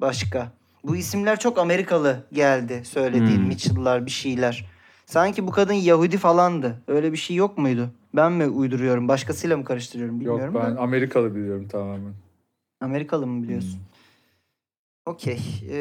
[0.01, 0.51] Başka.
[0.83, 3.47] Bu isimler çok Amerikalı geldi söylediğin Hmm.
[3.47, 4.65] Mitchell'lar bir şeyler.
[5.05, 6.81] Sanki bu kadın Yahudi falandı.
[6.87, 7.89] Öyle bir şey yok muydu?
[8.15, 9.07] Ben mi uyduruyorum?
[9.07, 10.61] Başkasıyla mı karıştırıyorum Yok bilmiyorum.
[10.63, 10.81] ben da.
[10.81, 12.13] Amerikalı biliyorum tamamen.
[12.85, 13.79] Amerikalı mı biliyorsun?
[15.05, 15.39] Okey.
[15.71, 15.75] Ee,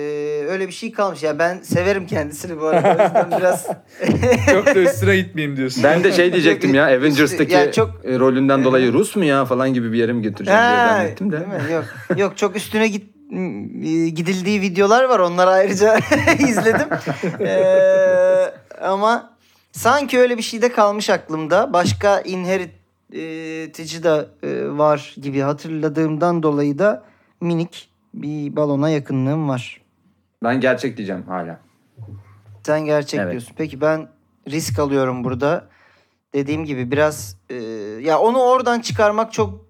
[0.48, 1.22] öyle bir şey kalmış.
[1.22, 2.88] Ya ben severim kendisini bu arada.
[2.88, 3.66] O yüzden biraz
[4.50, 5.82] Çok da üstüne gitmeyeyim diyorsun.
[5.84, 9.74] Ben de şey diyecektim ya Avengers'taki Ya çok- e, rolünden dolayı Rus mu ya falan
[9.74, 11.36] gibi bir yere mi götüreceğim diye zannettim de.
[11.40, 11.72] değil mi?
[11.72, 11.84] Yok.
[12.16, 13.14] Yok çok üstüne git
[14.16, 15.18] gidildiği videolar var.
[15.18, 15.98] Onları ayrıca
[16.38, 16.88] izledim.
[17.40, 19.36] Ee, ama
[19.72, 21.72] sanki öyle bir şey de kalmış aklımda.
[21.72, 22.20] Başka
[23.14, 27.04] de e, var gibi hatırladığımdan dolayı da
[27.40, 29.80] minik bir balona yakınlığım var.
[30.42, 31.60] Ben gerçek diyeceğim hala.
[32.66, 33.30] Sen gerçek Evet.
[33.30, 33.54] diyorsun.
[33.56, 34.08] Peki ben
[34.50, 35.68] risk alıyorum burada.
[36.34, 37.54] Dediğim gibi biraz e,
[38.00, 39.66] ya onu oradan çıkarmak çok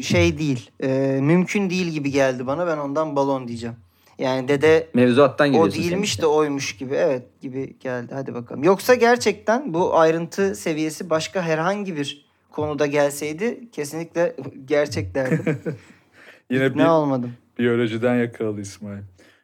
[0.00, 0.70] şey değil.
[0.82, 2.66] e, mümkün değil gibi geldi bana.
[2.66, 3.76] Ben ondan balon diyeceğim.
[4.18, 6.94] Yani dede Mevzuattan o değilmiş de oymuş gibi.
[6.94, 8.14] Evet gibi geldi.
[8.14, 8.64] Hadi bakalım.
[8.64, 15.58] Yoksa gerçekten bu ayrıntı seviyesi başka herhangi bir konuda gelseydi kesinlikle gerçek derdim.
[16.50, 17.32] Yine ne bir olmadım.
[17.58, 19.02] biyolojiden yakaladı İsmail.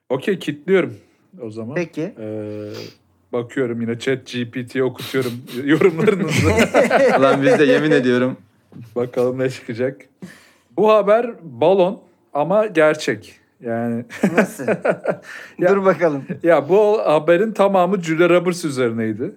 [0.09, 0.95] Okey kitliyorum
[1.43, 1.75] o zaman.
[1.75, 2.15] Peki.
[2.21, 2.71] Ee,
[3.33, 5.33] bakıyorum yine chat GPT'ye okutuyorum
[5.65, 6.49] yorumlarınızı.
[7.19, 8.37] Ulan biz de yemin ediyorum.
[8.97, 10.01] Bakalım ne çıkacak.
[10.77, 12.01] Bu haber balon
[12.35, 13.35] ama gerçek.
[13.61, 14.05] Yani
[14.37, 14.67] Nasıl?
[15.59, 16.25] Ya- Dur bakalım.
[16.43, 19.33] ya bu haberin tamamı Julia Roberts üzerineydi.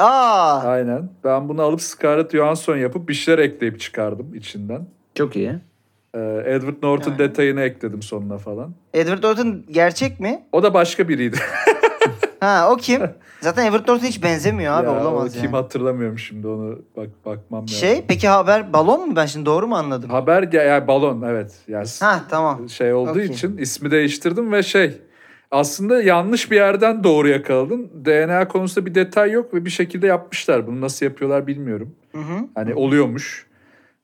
[0.00, 0.62] Aa!
[0.68, 1.08] Aynen.
[1.24, 4.86] Ben bunu alıp Scarlett Johansson yapıp bir şeyler ekleyip çıkardım içinden.
[5.14, 5.54] Çok iyi.
[6.14, 7.18] Ee, Edward Norton Yani.
[7.18, 8.74] detayını ekledim sonuna falan.
[8.94, 10.42] Edward Norton gerçek mi?
[10.52, 11.36] O da başka biriydi.
[12.40, 13.00] Ha o kim?
[13.40, 15.56] Zaten Edward Norton hiç benzemiyor abi Ya, o olamaz kim yani.
[15.56, 17.76] hatırlamıyorum şimdi onu bak bakmam lazım.
[17.78, 20.10] Şey peki haber balon mu ben şimdi doğru mu anladım?
[20.10, 21.54] Haber ge- yani balon evet.
[21.68, 22.68] Yani Ha tamam.
[22.68, 23.24] şey olduğu Okey.
[23.26, 24.98] için ismi değiştirdim ve şey
[25.50, 27.90] aslında yanlış bir yerden doğru yakaladın.
[28.04, 30.66] DNA konusunda bir detay yok ve bir şekilde yapmışlar.
[30.66, 31.94] Bunu nasıl yapıyorlar bilmiyorum.
[32.12, 32.48] Hı hı.
[32.54, 33.46] Hani oluyormuş.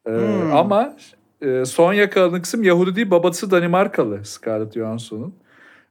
[0.06, 0.52] Ee, Hmm.
[0.56, 0.96] Ama
[1.42, 5.35] e, son yakaladığın kısım Yahudi değil babası Danimarkalı Scarlett Johansson'un.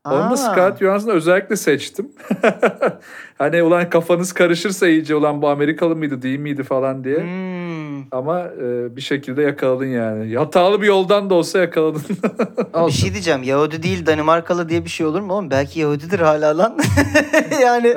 [0.05, 2.09] Onu da Scarlett Johansson'u özellikle seçtim.
[3.37, 7.17] hani ulan kafanız karışırsa iyice ulan bu Amerikalı mıydı değil miydi falan diye.
[7.17, 7.54] Hmm.
[8.11, 10.37] Ama e, bir şekilde yakaladın yani.
[10.37, 12.01] Hatalı bir yoldan da olsa yakaladın.
[12.87, 13.43] Bir şey diyeceğim.
[13.43, 15.51] Yahudi değil Danimarkalı diye bir şey olur mu oğlum?
[15.51, 16.77] Belki Yahudidir hala lan.
[17.61, 17.95] yani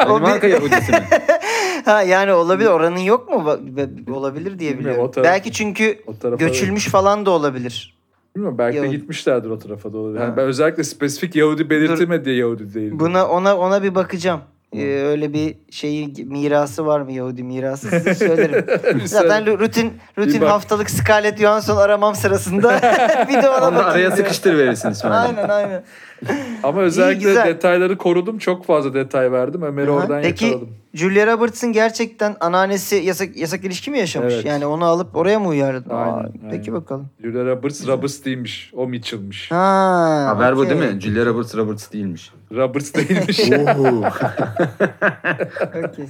[0.00, 1.04] Danimarka Yahudisi mi?
[1.84, 2.68] ha yani olabilir.
[2.68, 3.58] Oranın yok mu?
[4.14, 5.10] Olabilir diye biliyorum.
[5.10, 5.98] taraf- Belki çünkü
[6.38, 7.94] göçülmüş falan da olabilir.
[8.36, 8.96] Bilmiyorum belki de Yahudi.
[8.98, 10.18] gitmişlerdir o tarafa da olabilir.
[10.18, 10.24] Ha.
[10.24, 12.92] Yani ben özellikle spesifik Yahudi belirtilmedi diye Yahudi değil.
[12.94, 14.40] Buna ona ona bir bakacağım.
[14.74, 18.66] Ee, öyle bir şeyi mirası var mı Yahudi mirası size söylerim.
[19.04, 22.76] Zaten rutin rutin haftalık Scarlett Johansson aramam sırasında
[23.28, 25.22] bir de ona Onu araya sıkıştır verirsin İsmail.
[25.22, 25.84] Aynen aynen.
[26.62, 27.46] Ama özellikle güzel.
[27.46, 28.38] detayları korudum.
[28.38, 29.62] Çok fazla detay verdim.
[29.62, 30.68] Ömer'i oradan Peki yakaladım.
[30.94, 34.34] Julia Roberts'ın gerçekten anneannesi yasak yasak ilişki mi yaşamış?
[34.34, 34.44] Evet.
[34.44, 35.90] Yani onu alıp oraya mı uyardın?
[35.90, 36.82] Aynen, Aa, Peki aynen.
[36.82, 37.06] bakalım.
[37.22, 38.70] Julia Roberts, Roberts değilmiş.
[38.74, 39.50] O Mitchell'mış.
[39.50, 40.78] Ha, Haber bu okey.
[40.80, 41.00] değil mi?
[41.00, 42.30] Julia Roberts Roberts değilmiş.
[42.52, 43.40] Roberts değilmiş.
[45.84, 46.04] Okey.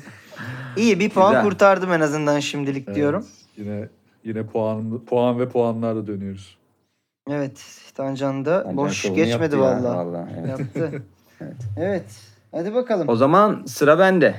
[0.77, 1.45] İyi bir puan Güzel.
[1.45, 2.97] kurtardım en azından şimdilik Evet.
[2.97, 3.25] diyorum.
[3.57, 3.89] Yine
[4.25, 6.57] yine puan puan ve puanlarla dönüyoruz.
[7.31, 7.64] Evet.
[7.95, 9.97] Tancan da Bence boş şovunu geçmedi yaptı ya, vallahi.
[9.97, 10.49] vallahi, evet.
[10.49, 11.03] Yaptı.
[11.77, 12.05] evet.
[12.53, 13.09] Hadi bakalım.
[13.09, 14.35] O zaman sıra bende.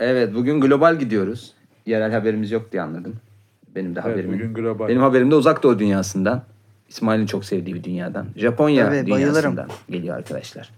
[0.00, 1.54] Evet bugün global gidiyoruz.
[1.86, 3.16] Yerel haberimiz yok diye anladım.
[3.74, 4.32] Benim de Evet, haberim.
[4.32, 4.88] bugün global.
[4.88, 6.42] Benim haberim de uzak doğu dünyasından.
[6.88, 8.26] İsmail'in çok sevdiği bir dünyadan.
[8.36, 9.74] Japonya Tabii, dünyasından bayılırım.
[9.90, 10.70] geliyor arkadaşlar.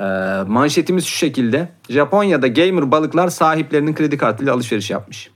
[0.00, 0.04] Ee,
[0.46, 1.68] manşetimiz şu şekilde.
[1.88, 5.30] Japonya'da gamer balıklar sahiplerinin kredi kartıyla alışveriş yapmış.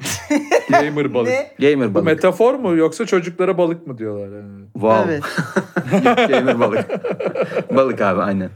[0.70, 1.28] Gamer balık.
[1.28, 1.50] Ne?
[1.70, 2.06] Gamer Bu balık.
[2.06, 4.36] metafor mu yoksa çocuklara balık mı diyorlar?
[4.38, 4.64] Yani?
[4.72, 5.12] Wow.
[5.12, 5.22] Evet.
[6.30, 6.86] Gamer balık.
[7.76, 8.50] balık abi aynen.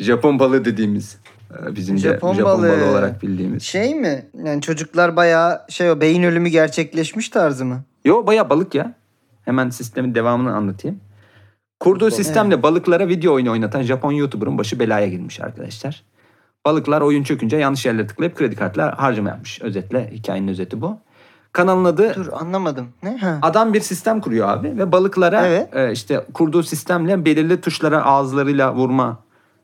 [0.00, 1.18] Japon balığı dediğimiz.
[1.66, 2.68] e, Bizim Japon de Japon balığı.
[2.68, 2.90] balığı.
[2.90, 3.62] olarak bildiğimiz.
[3.62, 4.26] Şey mi?
[4.44, 7.82] Yani çocuklar bayağı şey o beyin ölümü gerçekleşmiş tarzı mı?
[8.04, 8.94] Yo baya balık ya.
[9.44, 11.00] Hemen sistemin devamını anlatayım.
[11.80, 16.02] Kurduğu sistemle balıklara video oyunu oynatan Japon YouTuber'ın başı belaya girmiş arkadaşlar.
[16.66, 19.62] Balıklar oyun çökünce yanlış yerlere tıklayıp kredi kartlar harcama yapmış.
[19.62, 20.98] Özetle hikayenin özeti bu.
[21.52, 22.88] Kanalın adı Dur anlamadım.
[23.02, 23.16] Ne?
[23.16, 23.38] Ha.
[23.42, 25.76] Adam bir sistem kuruyor abi ve balıklara Evet.
[25.76, 29.18] e, işte kurduğu sistemle belirli tuşlara ağızlarıyla vurma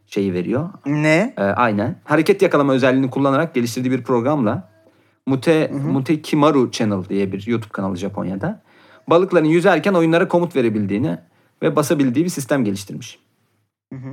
[0.06, 0.68] şeyi veriyor.
[0.86, 1.34] Ne?
[1.36, 2.00] E, aynen.
[2.04, 4.68] Hareket yakalama özelliğini kullanarak geliştirdiği bir programla
[5.26, 8.62] Mute, Mute Kimaru Channel diye bir YouTube kanalı Japonya'da
[9.10, 11.18] balıkların yüzerken oyunlara komut verebildiğini
[11.62, 13.18] ve basabildiği bir sistem geliştirmiş.
[13.92, 14.10] Hı hı.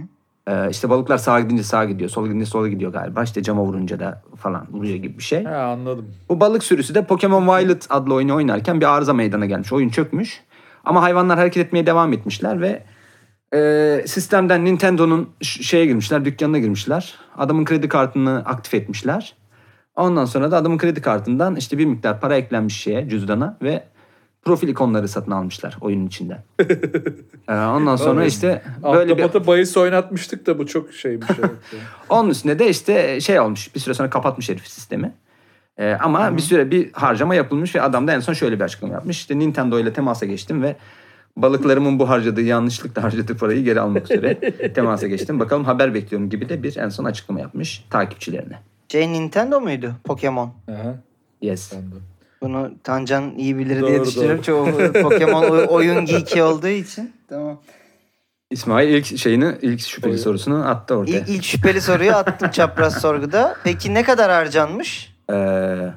[0.47, 3.23] E, işte balıklar sağa gidince sağa gidiyor, sola gidince sola gidiyor galiba.
[3.23, 5.43] İşte cama vurunca da falan vuruyor gibi bir şey.
[5.43, 6.05] Ha anladım.
[6.29, 9.73] Bu balık sürüsü de Pokemon Violet adlı oyunu oynarken bir arıza meydana gelmiş.
[9.73, 10.43] Oyun çökmüş.
[10.85, 12.83] Ama hayvanlar hareket etmeye devam etmişler ve
[13.53, 17.15] e, sistemden Nintendo'nun şeye girmişler, dükkanına girmişler.
[17.37, 19.35] Adamın kredi kartını aktif etmişler.
[19.95, 23.83] Ondan sonra da adamın kredi kartından işte bir miktar para eklenmiş şeye, cüzdana ve
[24.45, 26.43] profil ikonları satın almışlar oyunun içinden.
[27.49, 31.27] E, ondan sonra işte böyle bir bahis oynatmıştık da bu çok şeymiş.
[31.39, 31.51] evet.
[32.09, 33.75] Onun üstüne de işte şey olmuş.
[33.75, 35.13] Bir süre sonra kapatmış herif sistemi.
[35.77, 38.93] Ee, ama bir süre bir harcama yapılmış ve adam da en son şöyle bir açıklama
[38.93, 39.17] yapmış.
[39.17, 40.75] İşte Nintendo ile temasa geçtim ve
[41.37, 44.39] balıklarımın bu harcadığı yanlışlıkla harcadığı parayı geri almak üzere
[44.73, 45.39] temasa geçtim.
[45.39, 48.59] Bakalım haber bekliyorum gibi de bir en son açıklama yapmış takipçilerine.
[48.91, 49.93] Şey Nintendo muydu?
[50.03, 50.53] Pokemon.
[50.71, 50.95] Aha,
[51.41, 51.71] Yes.
[51.71, 51.75] de.
[52.41, 54.41] Bunu Tancan iyi bilir Doğru, diye düşünüyorum.
[54.41, 54.65] Çoğu
[55.01, 57.13] Pokemon oy- oyun geeki olduğu için.
[57.29, 57.61] Tamam.
[58.51, 60.21] İsmail ilk şeyini, ilk şüpheli Oyun.
[60.23, 61.19] sorusunu attı ortaya.
[61.19, 63.55] İlk, ilk şüpheli soruyu attım çapraz sorguda.
[63.63, 65.15] Peki ne kadar harcanmış?
[65.31, 65.89] Ee,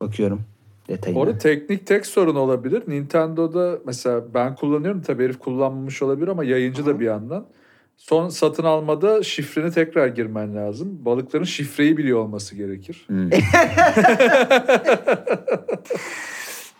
[0.00, 0.42] bakıyorum
[0.88, 1.18] detayına.
[1.20, 2.82] Orada teknik tek sorun olabilir.
[2.86, 7.46] Nintendo'da mesela ben kullanıyorum tabii herif kullanmamış olabilir ama yayıncı da bir yandan.
[8.00, 11.04] Son satın almada şifreni tekrar girmen lazım.
[11.04, 13.04] Balıkların şifreyi biliyor olması gerekir.
[13.06, 13.30] Hmm.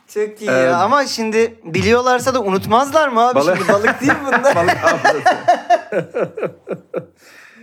[0.08, 0.76] Çok iyi Ee, ya.
[0.76, 3.38] Ama şimdi biliyorlarsa da unutmazlar mı abi?
[3.38, 4.42] Balık- Şimdi balık değil bunlar.
[4.54, 4.76] Balık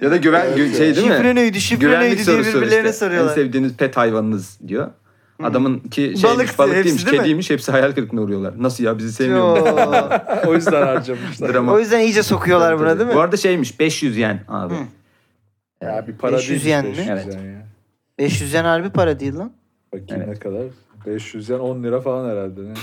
[0.02, 1.14] ya da güven Evet şey değil mi?
[1.14, 2.88] şifre neydi, şifre Güvenlik neydi diye sorusu birbirlerine işte.
[2.88, 3.36] En soruyorlar.
[3.36, 4.92] sevdiğiniz pet hayvanınız diyor.
[5.44, 7.22] Adamın ki şeymiş, Balık balık, hepsi değilmiş, değil mi?
[7.24, 7.50] kediymiş.
[7.50, 8.54] Hepsi hayal kırıklığına uğruyorlar.
[8.58, 9.68] Nasıl ya bizi sevmiyor mu?
[10.48, 11.54] O yüzden harcamışlar.
[11.54, 11.74] Drama.
[11.74, 13.16] o yüzden iyice sokuyorlar buna değil mi?
[13.16, 14.74] Bu arada şeymiş 500 yen abi.
[14.74, 14.78] Hı.
[15.86, 16.66] Ya bir para 500 değil.
[16.76, 16.92] yen mi?
[16.92, 17.26] 500 Evet.
[17.36, 17.66] yen ya.
[18.20, 19.52] 500 yen harbi para değil lan.
[19.94, 20.28] Bakayım Evet.
[20.28, 20.64] ne kadar.
[21.06, 22.62] 500 yen 10 lira falan herhalde.
[22.64, 22.74] Ne?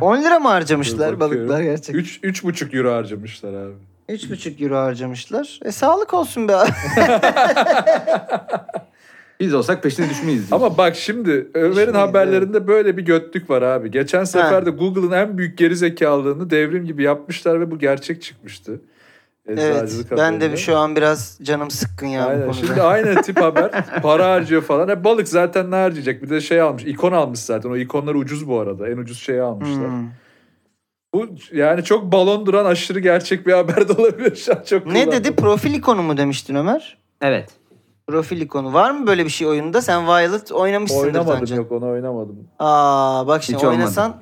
[0.00, 1.94] 10 lira mı harcamışlar balıklar gerçekten?
[1.94, 3.72] 3 3,5 euro harcamışlar abi.
[4.08, 5.60] 3,5 euro harcamışlar.
[5.64, 6.70] E sağlık olsun be abi.
[9.40, 10.50] Biz olsak peşine düşmeyiz.
[10.50, 10.60] diyor.
[10.60, 13.90] Ama bak şimdi Ömer'in haberlerinde böyle bir götlük var abi.
[13.90, 18.80] Geçen sefer de Google'ın en büyük geri zekalılığını devrim gibi yapmışlar ve bu gerçek çıkmıştı.
[19.48, 19.94] Evet.
[20.16, 22.40] Ben de şu an biraz canım sıkkın ya bu Aynen.
[22.42, 22.66] konuda.
[22.66, 23.70] Şimdi aynı tip haber
[24.02, 24.88] para harcıyor falan.
[24.88, 26.22] E, balık zaten ne harcayacak?
[26.22, 26.84] Bir de şey almış.
[26.84, 27.70] ikon almış zaten.
[27.70, 28.88] O ikonlar ucuz bu arada.
[28.88, 29.88] En ucuz şeyi almışlar.
[29.88, 30.08] Hmm.
[31.14, 34.62] Bu yani çok balon duran aşırı gerçek bir haber de olabilir şu an.
[34.66, 35.12] Çok Ne kullandım.
[35.24, 35.36] dedi?
[35.36, 36.98] Profil ikonu mu demiştin Ömer?
[37.22, 37.50] Evet.
[38.06, 38.72] Profil ikonu.
[38.72, 39.82] Var mı böyle bir şey oyunda?
[39.82, 41.56] Sen Violet oynamışsındır Oynamadım Tancan.
[41.56, 42.36] yok onu oynamadım.
[42.58, 43.78] Aa bak şimdi Hiç olmadı.
[43.78, 44.16] oynasan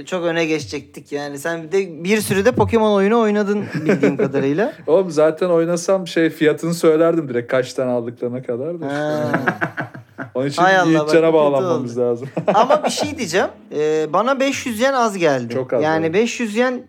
[0.00, 1.38] e, çok öne geçecektik yani.
[1.38, 4.72] Sen bir de bir sürü de Pokemon oyunu oynadın bildiğim kadarıyla.
[4.86, 8.86] Oğlum zaten oynasam şey fiyatını söylerdim direkt kaç tane aldıklarına kadar da.
[8.86, 9.30] Ha.
[10.34, 12.04] Onun için Hay Allah, Yiğitcan'a bağlanmamız oldu.
[12.06, 12.28] lazım.
[12.54, 13.48] Ama bir şey diyeceğim.
[13.74, 15.54] Ee, bana 500 yen az geldi.
[15.54, 16.14] Çok az, Yani evet.
[16.14, 16.82] 500 yen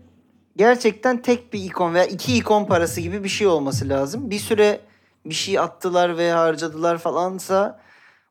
[0.57, 4.29] gerçekten tek bir ikon veya iki ikon parası gibi bir şey olması lazım.
[4.29, 4.79] Bir süre
[5.25, 7.79] bir şey attılar ve harcadılar falansa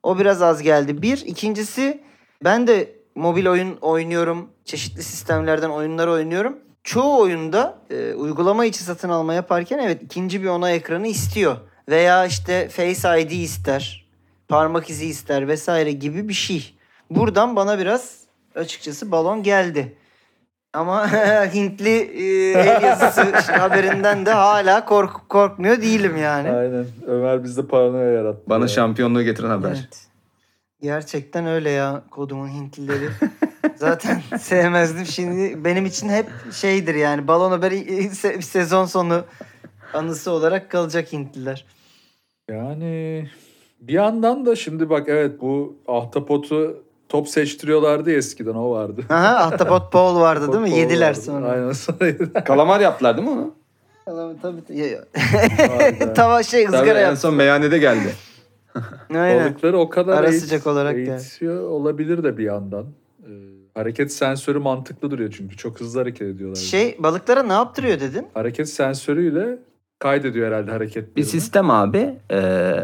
[0.03, 1.03] o biraz az geldi.
[1.03, 1.18] Bir.
[1.26, 2.03] ikincisi
[2.45, 4.51] ben de mobil oyun oynuyorum.
[4.64, 6.59] Çeşitli sistemlerden oyunlar oynuyorum.
[6.84, 11.57] Çoğu oyunda e, uygulama içi satın alma yaparken evet ikinci bir onay ekranı istiyor.
[11.88, 14.07] Veya işte Face ID ister.
[14.49, 16.78] Parmak izi ister vesaire gibi bir şey.
[17.11, 18.20] Buradan bana biraz
[18.55, 19.97] açıkçası balon geldi.
[20.72, 21.12] Ama
[21.54, 23.20] Hintli e, el yazısı
[23.52, 26.50] haberinden de hala kork korkmuyor değilim yani.
[26.50, 26.86] Aynen.
[27.06, 28.42] Ömer bizde paranoya yarattı.
[28.46, 28.68] Bana ya.
[28.68, 29.68] şampiyonluğu getiren haber.
[29.70, 30.06] Evet.
[30.82, 33.08] Gerçekten öyle ya kodumun Hintlileri.
[33.76, 35.06] Zaten sevmezdim.
[35.06, 39.24] Şimdi benim için hep şeydir yani balon haberi se- sezon sonu
[39.94, 41.64] anısı olarak kalacak Hintliler.
[42.50, 43.28] Yani
[43.80, 46.82] bir yandan da şimdi bak evet bu ahtapotu
[47.12, 49.02] top seçtiriyorlardı ya eskiden o vardı.
[49.10, 50.66] Aha Ahtapot Paul vardı değil mi?
[50.68, 51.20] Futbol Yediler vardı.
[51.20, 51.46] sonra.
[51.48, 52.44] Aynen sonra yediler.
[52.44, 53.54] Kalamar yaptılar değil mi onu?
[54.42, 54.98] Tabii tabii.
[55.80, 56.14] Aynen.
[56.14, 57.20] Tava şey Tabii ızgara en yaptı.
[57.20, 58.12] son meyhanede geldi.
[59.14, 59.44] Aynen.
[59.44, 61.08] Balıkları o kadar Ara eğit- sıcak olarak yani.
[61.10, 62.84] eğitiyor olabilir de bir yandan.
[63.22, 63.28] Ee,
[63.74, 66.56] hareket sensörü mantıklı duruyor çünkü çok hızlı hareket ediyorlar.
[66.56, 68.26] Şey balıklara ne yaptırıyor dedin?
[68.34, 69.58] Hareket sensörüyle
[69.98, 71.16] kaydediyor herhalde hareketlerini.
[71.16, 71.98] Bir sistem abi.
[72.30, 72.36] Ee,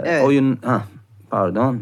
[0.04, 0.24] Evet.
[0.24, 0.58] Oyun...
[0.64, 0.82] Ha,
[1.30, 1.80] pardon.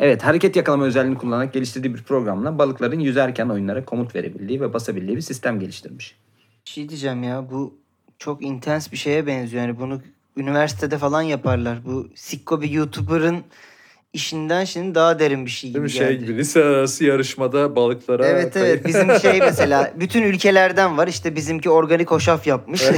[0.00, 5.16] Evet hareket yakalama özelliğini kullanarak geliştirdiği bir programla balıkların yüzerken oyunlara komut verebildiği ve basabildiği
[5.16, 6.16] bir sistem geliştirmiş.
[6.66, 7.78] Bir şey diyeceğim ya bu
[8.18, 9.62] çok intens bir şeye benziyor.
[9.62, 10.00] Yani bunu
[10.36, 11.84] üniversitede falan yaparlar.
[11.84, 13.44] Bu sikko bir YouTuber'ın
[14.12, 15.90] işinden şimdi daha derin bir şey gibi Değil mi?
[15.90, 16.26] Şey geldi.
[16.26, 21.70] gibi lise arası yarışmada balıklara Evet evet bizim şey mesela bütün ülkelerden var işte bizimki
[21.70, 22.82] organik hoşaf yapmış.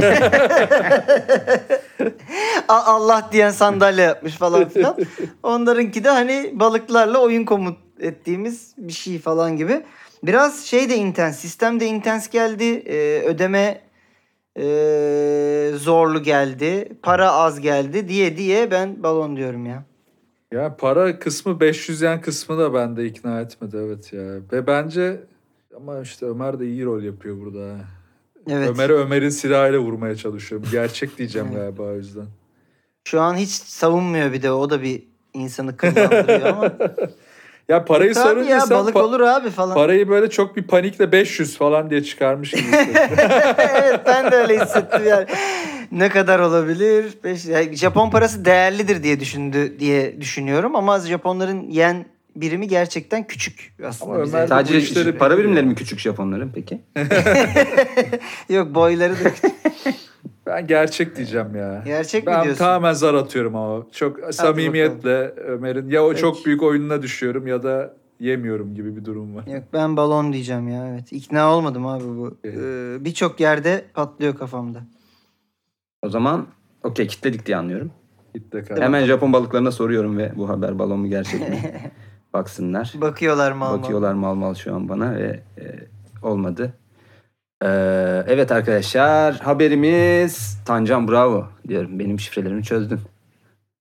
[2.68, 4.96] Allah diyen sandalye yapmış falan filan.
[5.42, 9.82] Onlarınki de hani balıklarla oyun komut ettiğimiz bir şey falan gibi.
[10.22, 12.64] Biraz şey de intens, sistem de intens geldi.
[12.64, 13.80] Ee, ödeme
[14.58, 16.88] e, zorlu geldi.
[17.02, 19.84] Para az geldi diye diye ben balon diyorum ya.
[20.52, 24.22] Ya para kısmı 500 yen kısmı da bende ikna etmedi evet ya.
[24.52, 25.20] Ve bence
[25.76, 27.76] ama işte Ömer de iyi rol yapıyor burada.
[28.50, 28.68] Evet.
[28.68, 30.68] Ömer'i Ömer'in silahıyla vurmaya çalışıyorum.
[30.72, 31.56] Gerçek diyeceğim Evet.
[31.62, 32.26] galiba o yüzden.
[33.04, 35.02] Şu an hiç savunmuyor bir de o da bir
[35.34, 36.72] insanı kıllandırıyor ama.
[37.68, 39.74] Ya parayı Tabii sorunca ya sen balık pa- olur abi falan.
[39.74, 42.62] parayı böyle çok bir panikle 500 falan diye çıkarmış gibi
[43.58, 45.26] evet ben de öyle hissettim yani.
[45.92, 47.14] Ne kadar olabilir?
[47.24, 52.06] Beş, yani Japon parası değerlidir diye düşündü diye düşünüyorum ama Japonların yen
[52.40, 54.12] birimi gerçekten küçük aslında.
[54.14, 54.36] Ama bize.
[54.36, 56.80] Ömer- Sadece işleri para birimleri mi küçük Japonların peki?
[58.48, 59.52] Yok boyları da küçük.
[60.46, 61.82] ben gerçek diyeceğim ya.
[61.86, 62.58] Gerçek mi Ben diyorsun?
[62.64, 63.86] tamamen zar atıyorum ama.
[63.92, 66.20] Çok samimiyetle Ömer'in ya o Peki.
[66.20, 69.46] çok büyük oyununa düşüyorum ya da yemiyorum gibi bir durum var.
[69.46, 71.12] Yok ben balon diyeceğim ya evet.
[71.12, 72.36] İkna olmadım abi bu.
[72.44, 72.56] Evet.
[73.00, 74.78] Ee, Birçok yerde patlıyor kafamda.
[76.02, 76.46] O zaman
[76.82, 77.90] okey kitledik diye anlıyorum.
[78.68, 78.76] Kal.
[78.82, 81.60] Hemen Japon balıklarına soruyorum ve bu haber balon mu gerçek mi?
[82.40, 82.92] Baksınlar.
[82.94, 83.78] Bakıyorlar mal mal.
[83.82, 85.64] Bakıyorlar mal mal şu an bana ve e,
[86.22, 86.72] olmadı.
[87.62, 87.68] Ee,
[88.26, 91.98] evet arkadaşlar haberimiz Tancan bravo diyorum.
[91.98, 93.00] Benim şifrelerimi çözdün.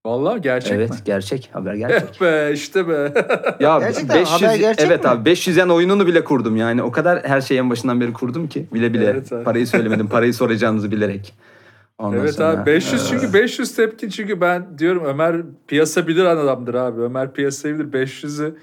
[0.05, 0.97] Vallahi gerçek evet mi?
[1.05, 2.09] gerçek haber gerçek.
[2.15, 2.93] Eh be işte be.
[3.59, 5.09] ya Gerçekten 500 haber gerçek evet mi?
[5.09, 6.83] abi 500 yen oyununu bile kurdum yani.
[6.83, 9.43] O kadar her şeyi en başından beri kurdum ki bile bile Evet abi.
[9.43, 10.07] parayı söylemedim.
[10.07, 11.33] Parayı soracağınızı bilerek.
[11.97, 16.25] Ondan evet sonra, abi 500 e, çünkü 500 tepki çünkü ben diyorum Ömer piyasa bilir
[16.25, 17.01] adamdır abi.
[17.01, 18.55] Ömer piyasayı bilir 500'ü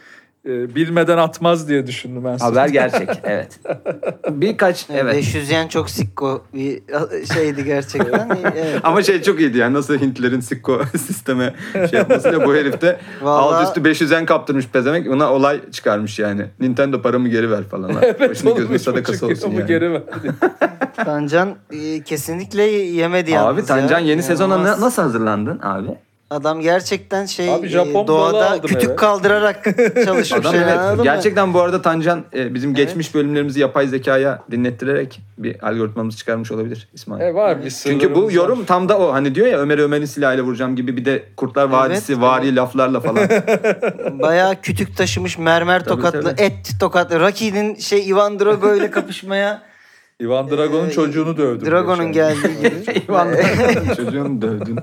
[0.46, 2.38] e, bilmeden atmaz diye düşündüm ben.
[2.38, 3.60] haber gerçek evet.
[4.30, 5.00] Birkaç Evet.
[5.04, 5.14] evet.
[5.16, 6.82] 500 yen çok sikko bir
[7.34, 8.28] şeydi gerçekten.
[8.56, 8.80] evet.
[8.82, 11.54] Ama şey çok iyiydi yani nasıl Hintlilerin sikko sisteme
[11.90, 16.18] şey yapmasıyla bu herif de Vallahi- alt üstü 500 en kaptırmış pezemek ona olay çıkarmış
[16.18, 16.46] yani.
[16.60, 17.92] Nintendo paramı geri ver falan.
[18.02, 19.66] Evet Başını oğlum, gözünü sadakası olsun yani.
[19.66, 20.02] geri ver.
[20.96, 24.06] Tancan e, kesinlikle yemedi yalnız Abi Tancan ya.
[24.06, 24.80] yeni sezona İnanılmaz.
[24.80, 25.88] na- nasıl hazırlandın abi?
[26.32, 28.96] Adam gerçekten şey Abi e, Japon balığı doğada aldım kütük eve.
[28.96, 29.64] kaldırarak
[30.04, 30.32] çalışmış.
[30.32, 30.78] Adam evet.
[30.78, 31.04] anladın mı?
[31.04, 36.88] Gerçekten bu arada Tancan e, bizim geçmiş bölümlerimizi yapay zekaya dinlettirerek bir algoritmamızı çıkarmış olabilir
[36.94, 37.22] İsmail.
[37.22, 38.66] E var bir Çünkü bu sırlarımız yorum var.
[38.66, 39.12] tam da o.
[39.12, 43.00] Hani diyor ya Ömer'i Ömer'in silahıyla vuracağım gibi bir de Kurtlar Vadisi Evet, vari laflarla
[43.00, 43.28] falan.
[44.22, 46.42] Bayağı kütük taşımış mermer Tabii, tokatlı tabii.
[46.42, 47.20] et tokatlı.
[47.20, 49.62] Rocky'nin şey Ivan Drago ile kapışmaya
[50.22, 51.70] Ivan Drago'nun e, çocuğunu dövdüm.
[51.70, 53.00] Drago'nun geldiği gibi.
[53.08, 53.28] İvan
[53.96, 54.78] çocuğunu dövdün.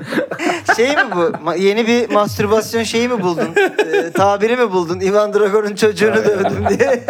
[0.79, 1.19] Şey mi bu?
[1.19, 3.49] Ma- Yeni bir mastürbasyon şeyi mi buldun?
[3.93, 4.99] E, tabiri mi buldun?
[4.99, 7.03] Ivan Drago'nun çocuğunu dövdüm diye.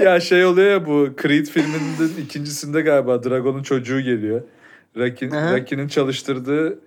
[0.08, 4.40] ya şey oluyor ya bu Creed filminin ikincisinde galiba Dragon'un çocuğu geliyor.
[4.96, 5.52] Rocky, Aha.
[5.56, 6.78] Rocky'nin çalıştırdığı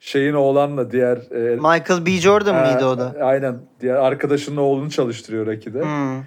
[0.00, 2.10] şeyin oğlanla diğer e, Michael B.
[2.10, 3.14] Jordan mıydı o da?
[3.22, 3.56] Aynen.
[3.80, 5.82] Diğer arkadaşının oğlunu çalıştırıyor Rocky'de.
[5.82, 6.22] Hmm.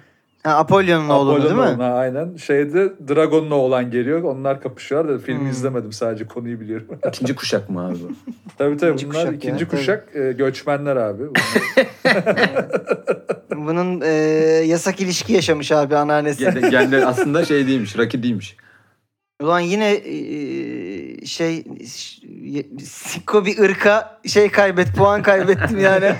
[0.48, 1.60] Ha, Apollo'nun oğlu değil mi?
[1.60, 2.36] oğlu, aynen.
[2.36, 4.22] Şeyde Dragon'un oğlan geliyor.
[4.22, 5.50] Onlar kapışıyorlar da filmi Hmm.
[5.50, 6.86] izlemedim sadece konuyu biliyorum.
[7.08, 8.08] İkinci kuşak mı abi bu?
[8.58, 9.76] tabii tabii İkinci bunlar kuşak ya, ikinci tabii.
[9.78, 11.22] kuşak e, göçmenler abi.
[13.56, 14.08] Bunun e,
[14.66, 16.40] yasak ilişki yaşamış abi anneannesi.
[16.44, 18.56] Gen- Genler aslında şey değilmiş, Rocky değilmiş.
[19.42, 21.64] Ulan yine e, şey
[21.96, 26.12] ş- ye- Sikko bir ırka şey kaybet puan kaybettim yani.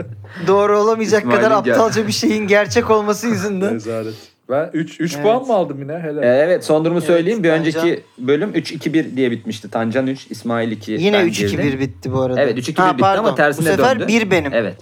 [0.46, 3.74] Doğru olamayacak İsmail'in kadar gel- aptalca bir şeyin gerçek olması yüzünden.
[3.74, 4.14] Rezalet.
[4.50, 5.22] Ben 3 3 Evet.
[5.24, 5.98] puan mı aldım yine?
[5.98, 6.22] Helal.
[6.22, 7.42] Ee, evet son durumu Evet, söyleyeyim.
[7.42, 9.70] Bir Tancan- önceki bölüm 3-2-1 diye bitmişti.
[9.70, 10.92] Tancan 3, İsmail 2.
[10.92, 11.80] Yine ben 3-2-1 girdim.
[11.80, 12.40] bitti bu arada.
[12.42, 13.24] Evet 3-2-1 Ha, bitti pardon.
[13.24, 14.08] ama tersine Bu sefer döndü.
[14.12, 14.52] 1 benim.
[14.54, 14.76] Evet.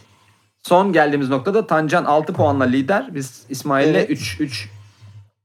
[0.62, 3.14] son geldiğimiz noktada Tancan 6 puanla lider.
[3.14, 4.10] Biz İsmail'le Evet.
[4.10, 4.68] 3 3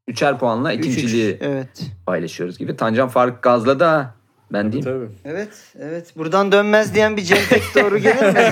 [0.09, 0.85] üçer puanla Üç, üç.
[0.93, 1.67] ikinciliği Evet.
[2.05, 2.75] paylaşıyoruz gibi.
[2.75, 4.13] Tancan fark gazladı ha.
[4.53, 4.85] Ben diyeyim.
[4.91, 5.33] Tabii.
[5.33, 5.49] Evet,
[5.79, 6.17] evet.
[6.17, 8.51] Buradan dönmez diyen bir Cem Tek doğru gelir mi?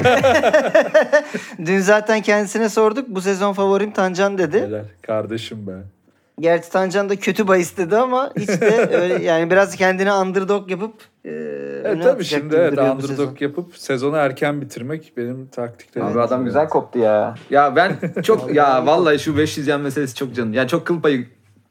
[1.65, 3.09] Dün zaten kendisine sorduk.
[3.09, 4.61] Bu sezon favorim Tancan dedi.
[4.61, 4.83] Helal.
[5.01, 5.71] Kardeşim be.
[6.39, 10.93] Gerçi Tancan da kötü bahis dedi ama hiç de öyle yani biraz kendini underdog yapıp
[11.25, 11.29] e,
[11.85, 13.37] Evet tabii şimdi evet underdog sezon.
[13.39, 16.07] yapıp sezonu erken bitirmek benim taktiklerim.
[16.07, 17.35] Abi adam güzel koptu ya.
[17.49, 20.53] Ya ben çok ya vallahi şu 500 yen meselesi çok canım.
[20.53, 21.27] Ya çok kıl payı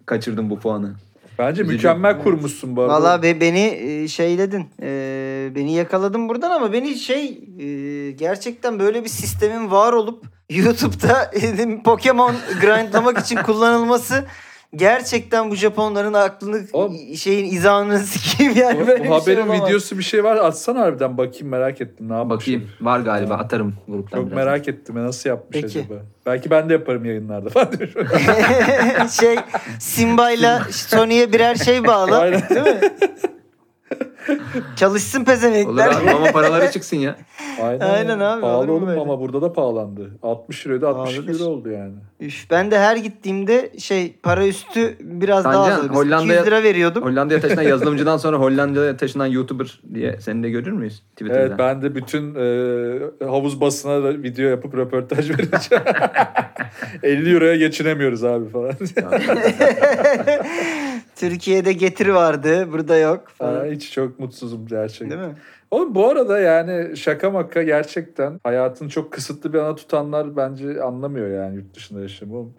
[0.07, 0.95] kaçırdım bu puanı.
[1.39, 1.77] Bence Üzücü.
[1.77, 2.93] mükemmel kurmuşsun bu arada.
[2.93, 4.67] Valla be, beni e, şeyledin.
[4.83, 11.25] E, beni yakaladın buradan ama beni şey e, gerçekten böyle bir sistemin var olup YouTube'da
[11.35, 14.25] e, Pokemon grindlamak için kullanılması
[14.75, 19.69] gerçekten bu Japonların aklını Oğlum- şeyin izahını sikeyim yani Bu, böyle bir şey haberin olamaz.
[19.69, 20.37] videosu bir şey var.
[20.37, 22.09] Atsana harbiden bakayım merak ettim.
[22.09, 22.37] Ne yapmış?
[22.41, 24.37] Bakayım var galiba atarım gruptan Çok biraz.
[24.37, 25.05] merak ettim.
[25.07, 25.81] Nasıl yapmış Peki.
[25.81, 25.95] acaba?
[26.27, 27.71] Belki ben de yaparım yayınlarda falan.
[29.21, 29.37] şey
[29.81, 32.19] Simba'yla Sony'ye birer şey bağlı.
[32.19, 32.43] Aynen.
[32.51, 32.81] Değil mi?
[34.76, 35.89] Çalışsın Olur pezevenkler.
[35.89, 37.16] abi ama paraları çıksın ya.
[37.62, 39.01] Aynen, Aynen abi, Pahalı olur mu oğlum böyle?
[39.01, 40.11] ama burada da pahalandı.
[40.22, 41.39] 60 liraydı 62 Pahalıdır.
[41.41, 41.93] lira oldu yani.
[42.20, 45.82] Üf, ben de her gittiğimde şey para üstü biraz daha Tancan, az.
[45.82, 47.03] Mesela Hollanda'ya- 200 lira veriyordum.
[47.05, 51.41] Hollanda'ya taşınan yazılımcıdan sonra Hollanda'ya taşınan YouTuber diye seni de görür müyüz Twitter'da?
[51.41, 55.84] Evet ben de bütün e, havuz basına da video yapıp röportaj vereceğim.
[57.03, 58.72] 50 euroya geçinemiyoruz abi falan.
[61.17, 62.73] Türkiye'de getir vardı.
[62.73, 63.67] Burada yok Aa, falan.
[63.67, 65.11] hiç çok mutsuzum gerçekten.
[65.11, 65.37] Değil mi?
[65.71, 71.31] Oğlum bu arada yani şaka maka gerçekten hayatını çok kısıtlı bir ana tutanlar bence anlamıyor
[71.45, 72.39] yani yurt dışında yaşamayı.
[72.39, 72.55] Oğlum,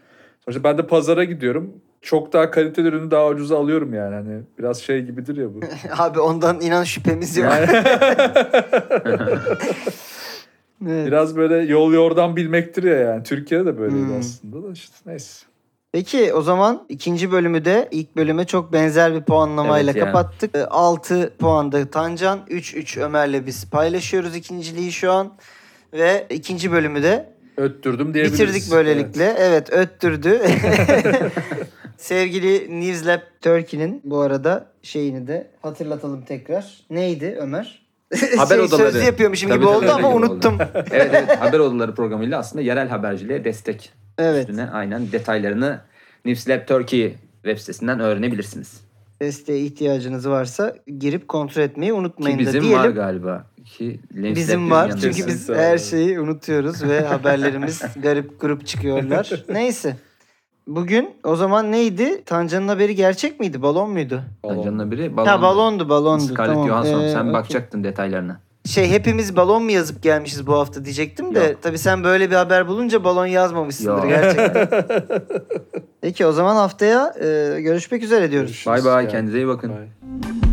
[0.46, 1.74] Sonuçta ben de pazara gidiyorum.
[2.02, 4.16] Çok daha kaliteli ürünü daha ucuza alıyorum yani.
[4.16, 5.60] Hani biraz şey gibidir ya bu.
[6.04, 7.52] Abi ondan inan şüphemiz yok.
[7.52, 7.68] Yani
[9.06, 9.30] Evet.
[11.08, 13.24] biraz böyle yol yordan bilmektir ya yani.
[13.24, 14.20] Türkiye'de de böyleydi Hmm.
[14.20, 15.46] aslında da işte neyse.
[15.92, 20.06] Peki o zaman ikinci bölümü de ilk bölüme çok benzer bir puanlamayla Evet ya.
[20.06, 20.56] kapattık.
[20.70, 25.34] 6 puanda Tancan, 3-3 Ömer'le biz paylaşıyoruz ikinciliği şu an.
[25.94, 28.40] Ve ikinci bölümü de Öttürdüm diyebiliriz.
[28.40, 29.36] bitirdik böylelikle.
[29.40, 30.42] Evet, öttürdü.
[31.98, 36.78] Sevgili News Lab Turkey'nin bu arada şeyini de hatırlatalım tekrar.
[36.90, 37.88] Neydi Ömer?
[38.38, 38.92] Haber Şey, odaları.
[38.92, 40.34] Sözlü yapıyormuşum Tabii, gibi tabii, oldu ama gibi oldu.
[40.34, 40.58] unuttum.
[40.92, 44.50] evet evet haber odaları programıyla aslında yerel haberciliğe destek Evet.
[44.50, 45.80] üstüne aynen detaylarını
[46.26, 48.82] News Lab Turkey web sitesinden öğrenebilirsiniz.
[49.22, 52.80] Desteğe ihtiyacınız varsa girip kontrol etmeyi Ki unutmayın da bizim diyelim.
[52.80, 53.46] var galiba.
[53.66, 55.02] Ki Lens Bizim var yanında.
[55.02, 59.44] çünkü biz her şeyi unutuyoruz ve haberlerimiz garip grup çıkıyorlar.
[59.50, 59.96] Neyse.
[60.68, 62.24] Bugün o zaman neydi?
[62.26, 63.62] Tancan'ın haberi gerçek miydi?
[63.62, 64.22] Balon muydu?
[64.44, 65.28] Tancan'la biri balon.
[65.28, 66.24] Ha balondu balondu.
[66.24, 66.68] Scarlett tamam.
[66.68, 67.04] Johansson.
[67.04, 67.34] Ee, Sen okey.
[67.34, 68.40] bakacaktın detaylarına.
[68.68, 71.58] Şey hepimiz balon mu yazıp gelmişiz bu hafta diyecektim de Yok.
[71.62, 74.10] tabii sen böyle bir haber bulunca balon yazmamışsındır Yok.
[74.10, 74.68] gerçekten.
[76.02, 78.64] Peki o zaman haftaya e, görüşmek üzere diyoruz.
[78.68, 79.70] Bay bay kendinize iyi bakın.
[79.70, 80.47] Bye.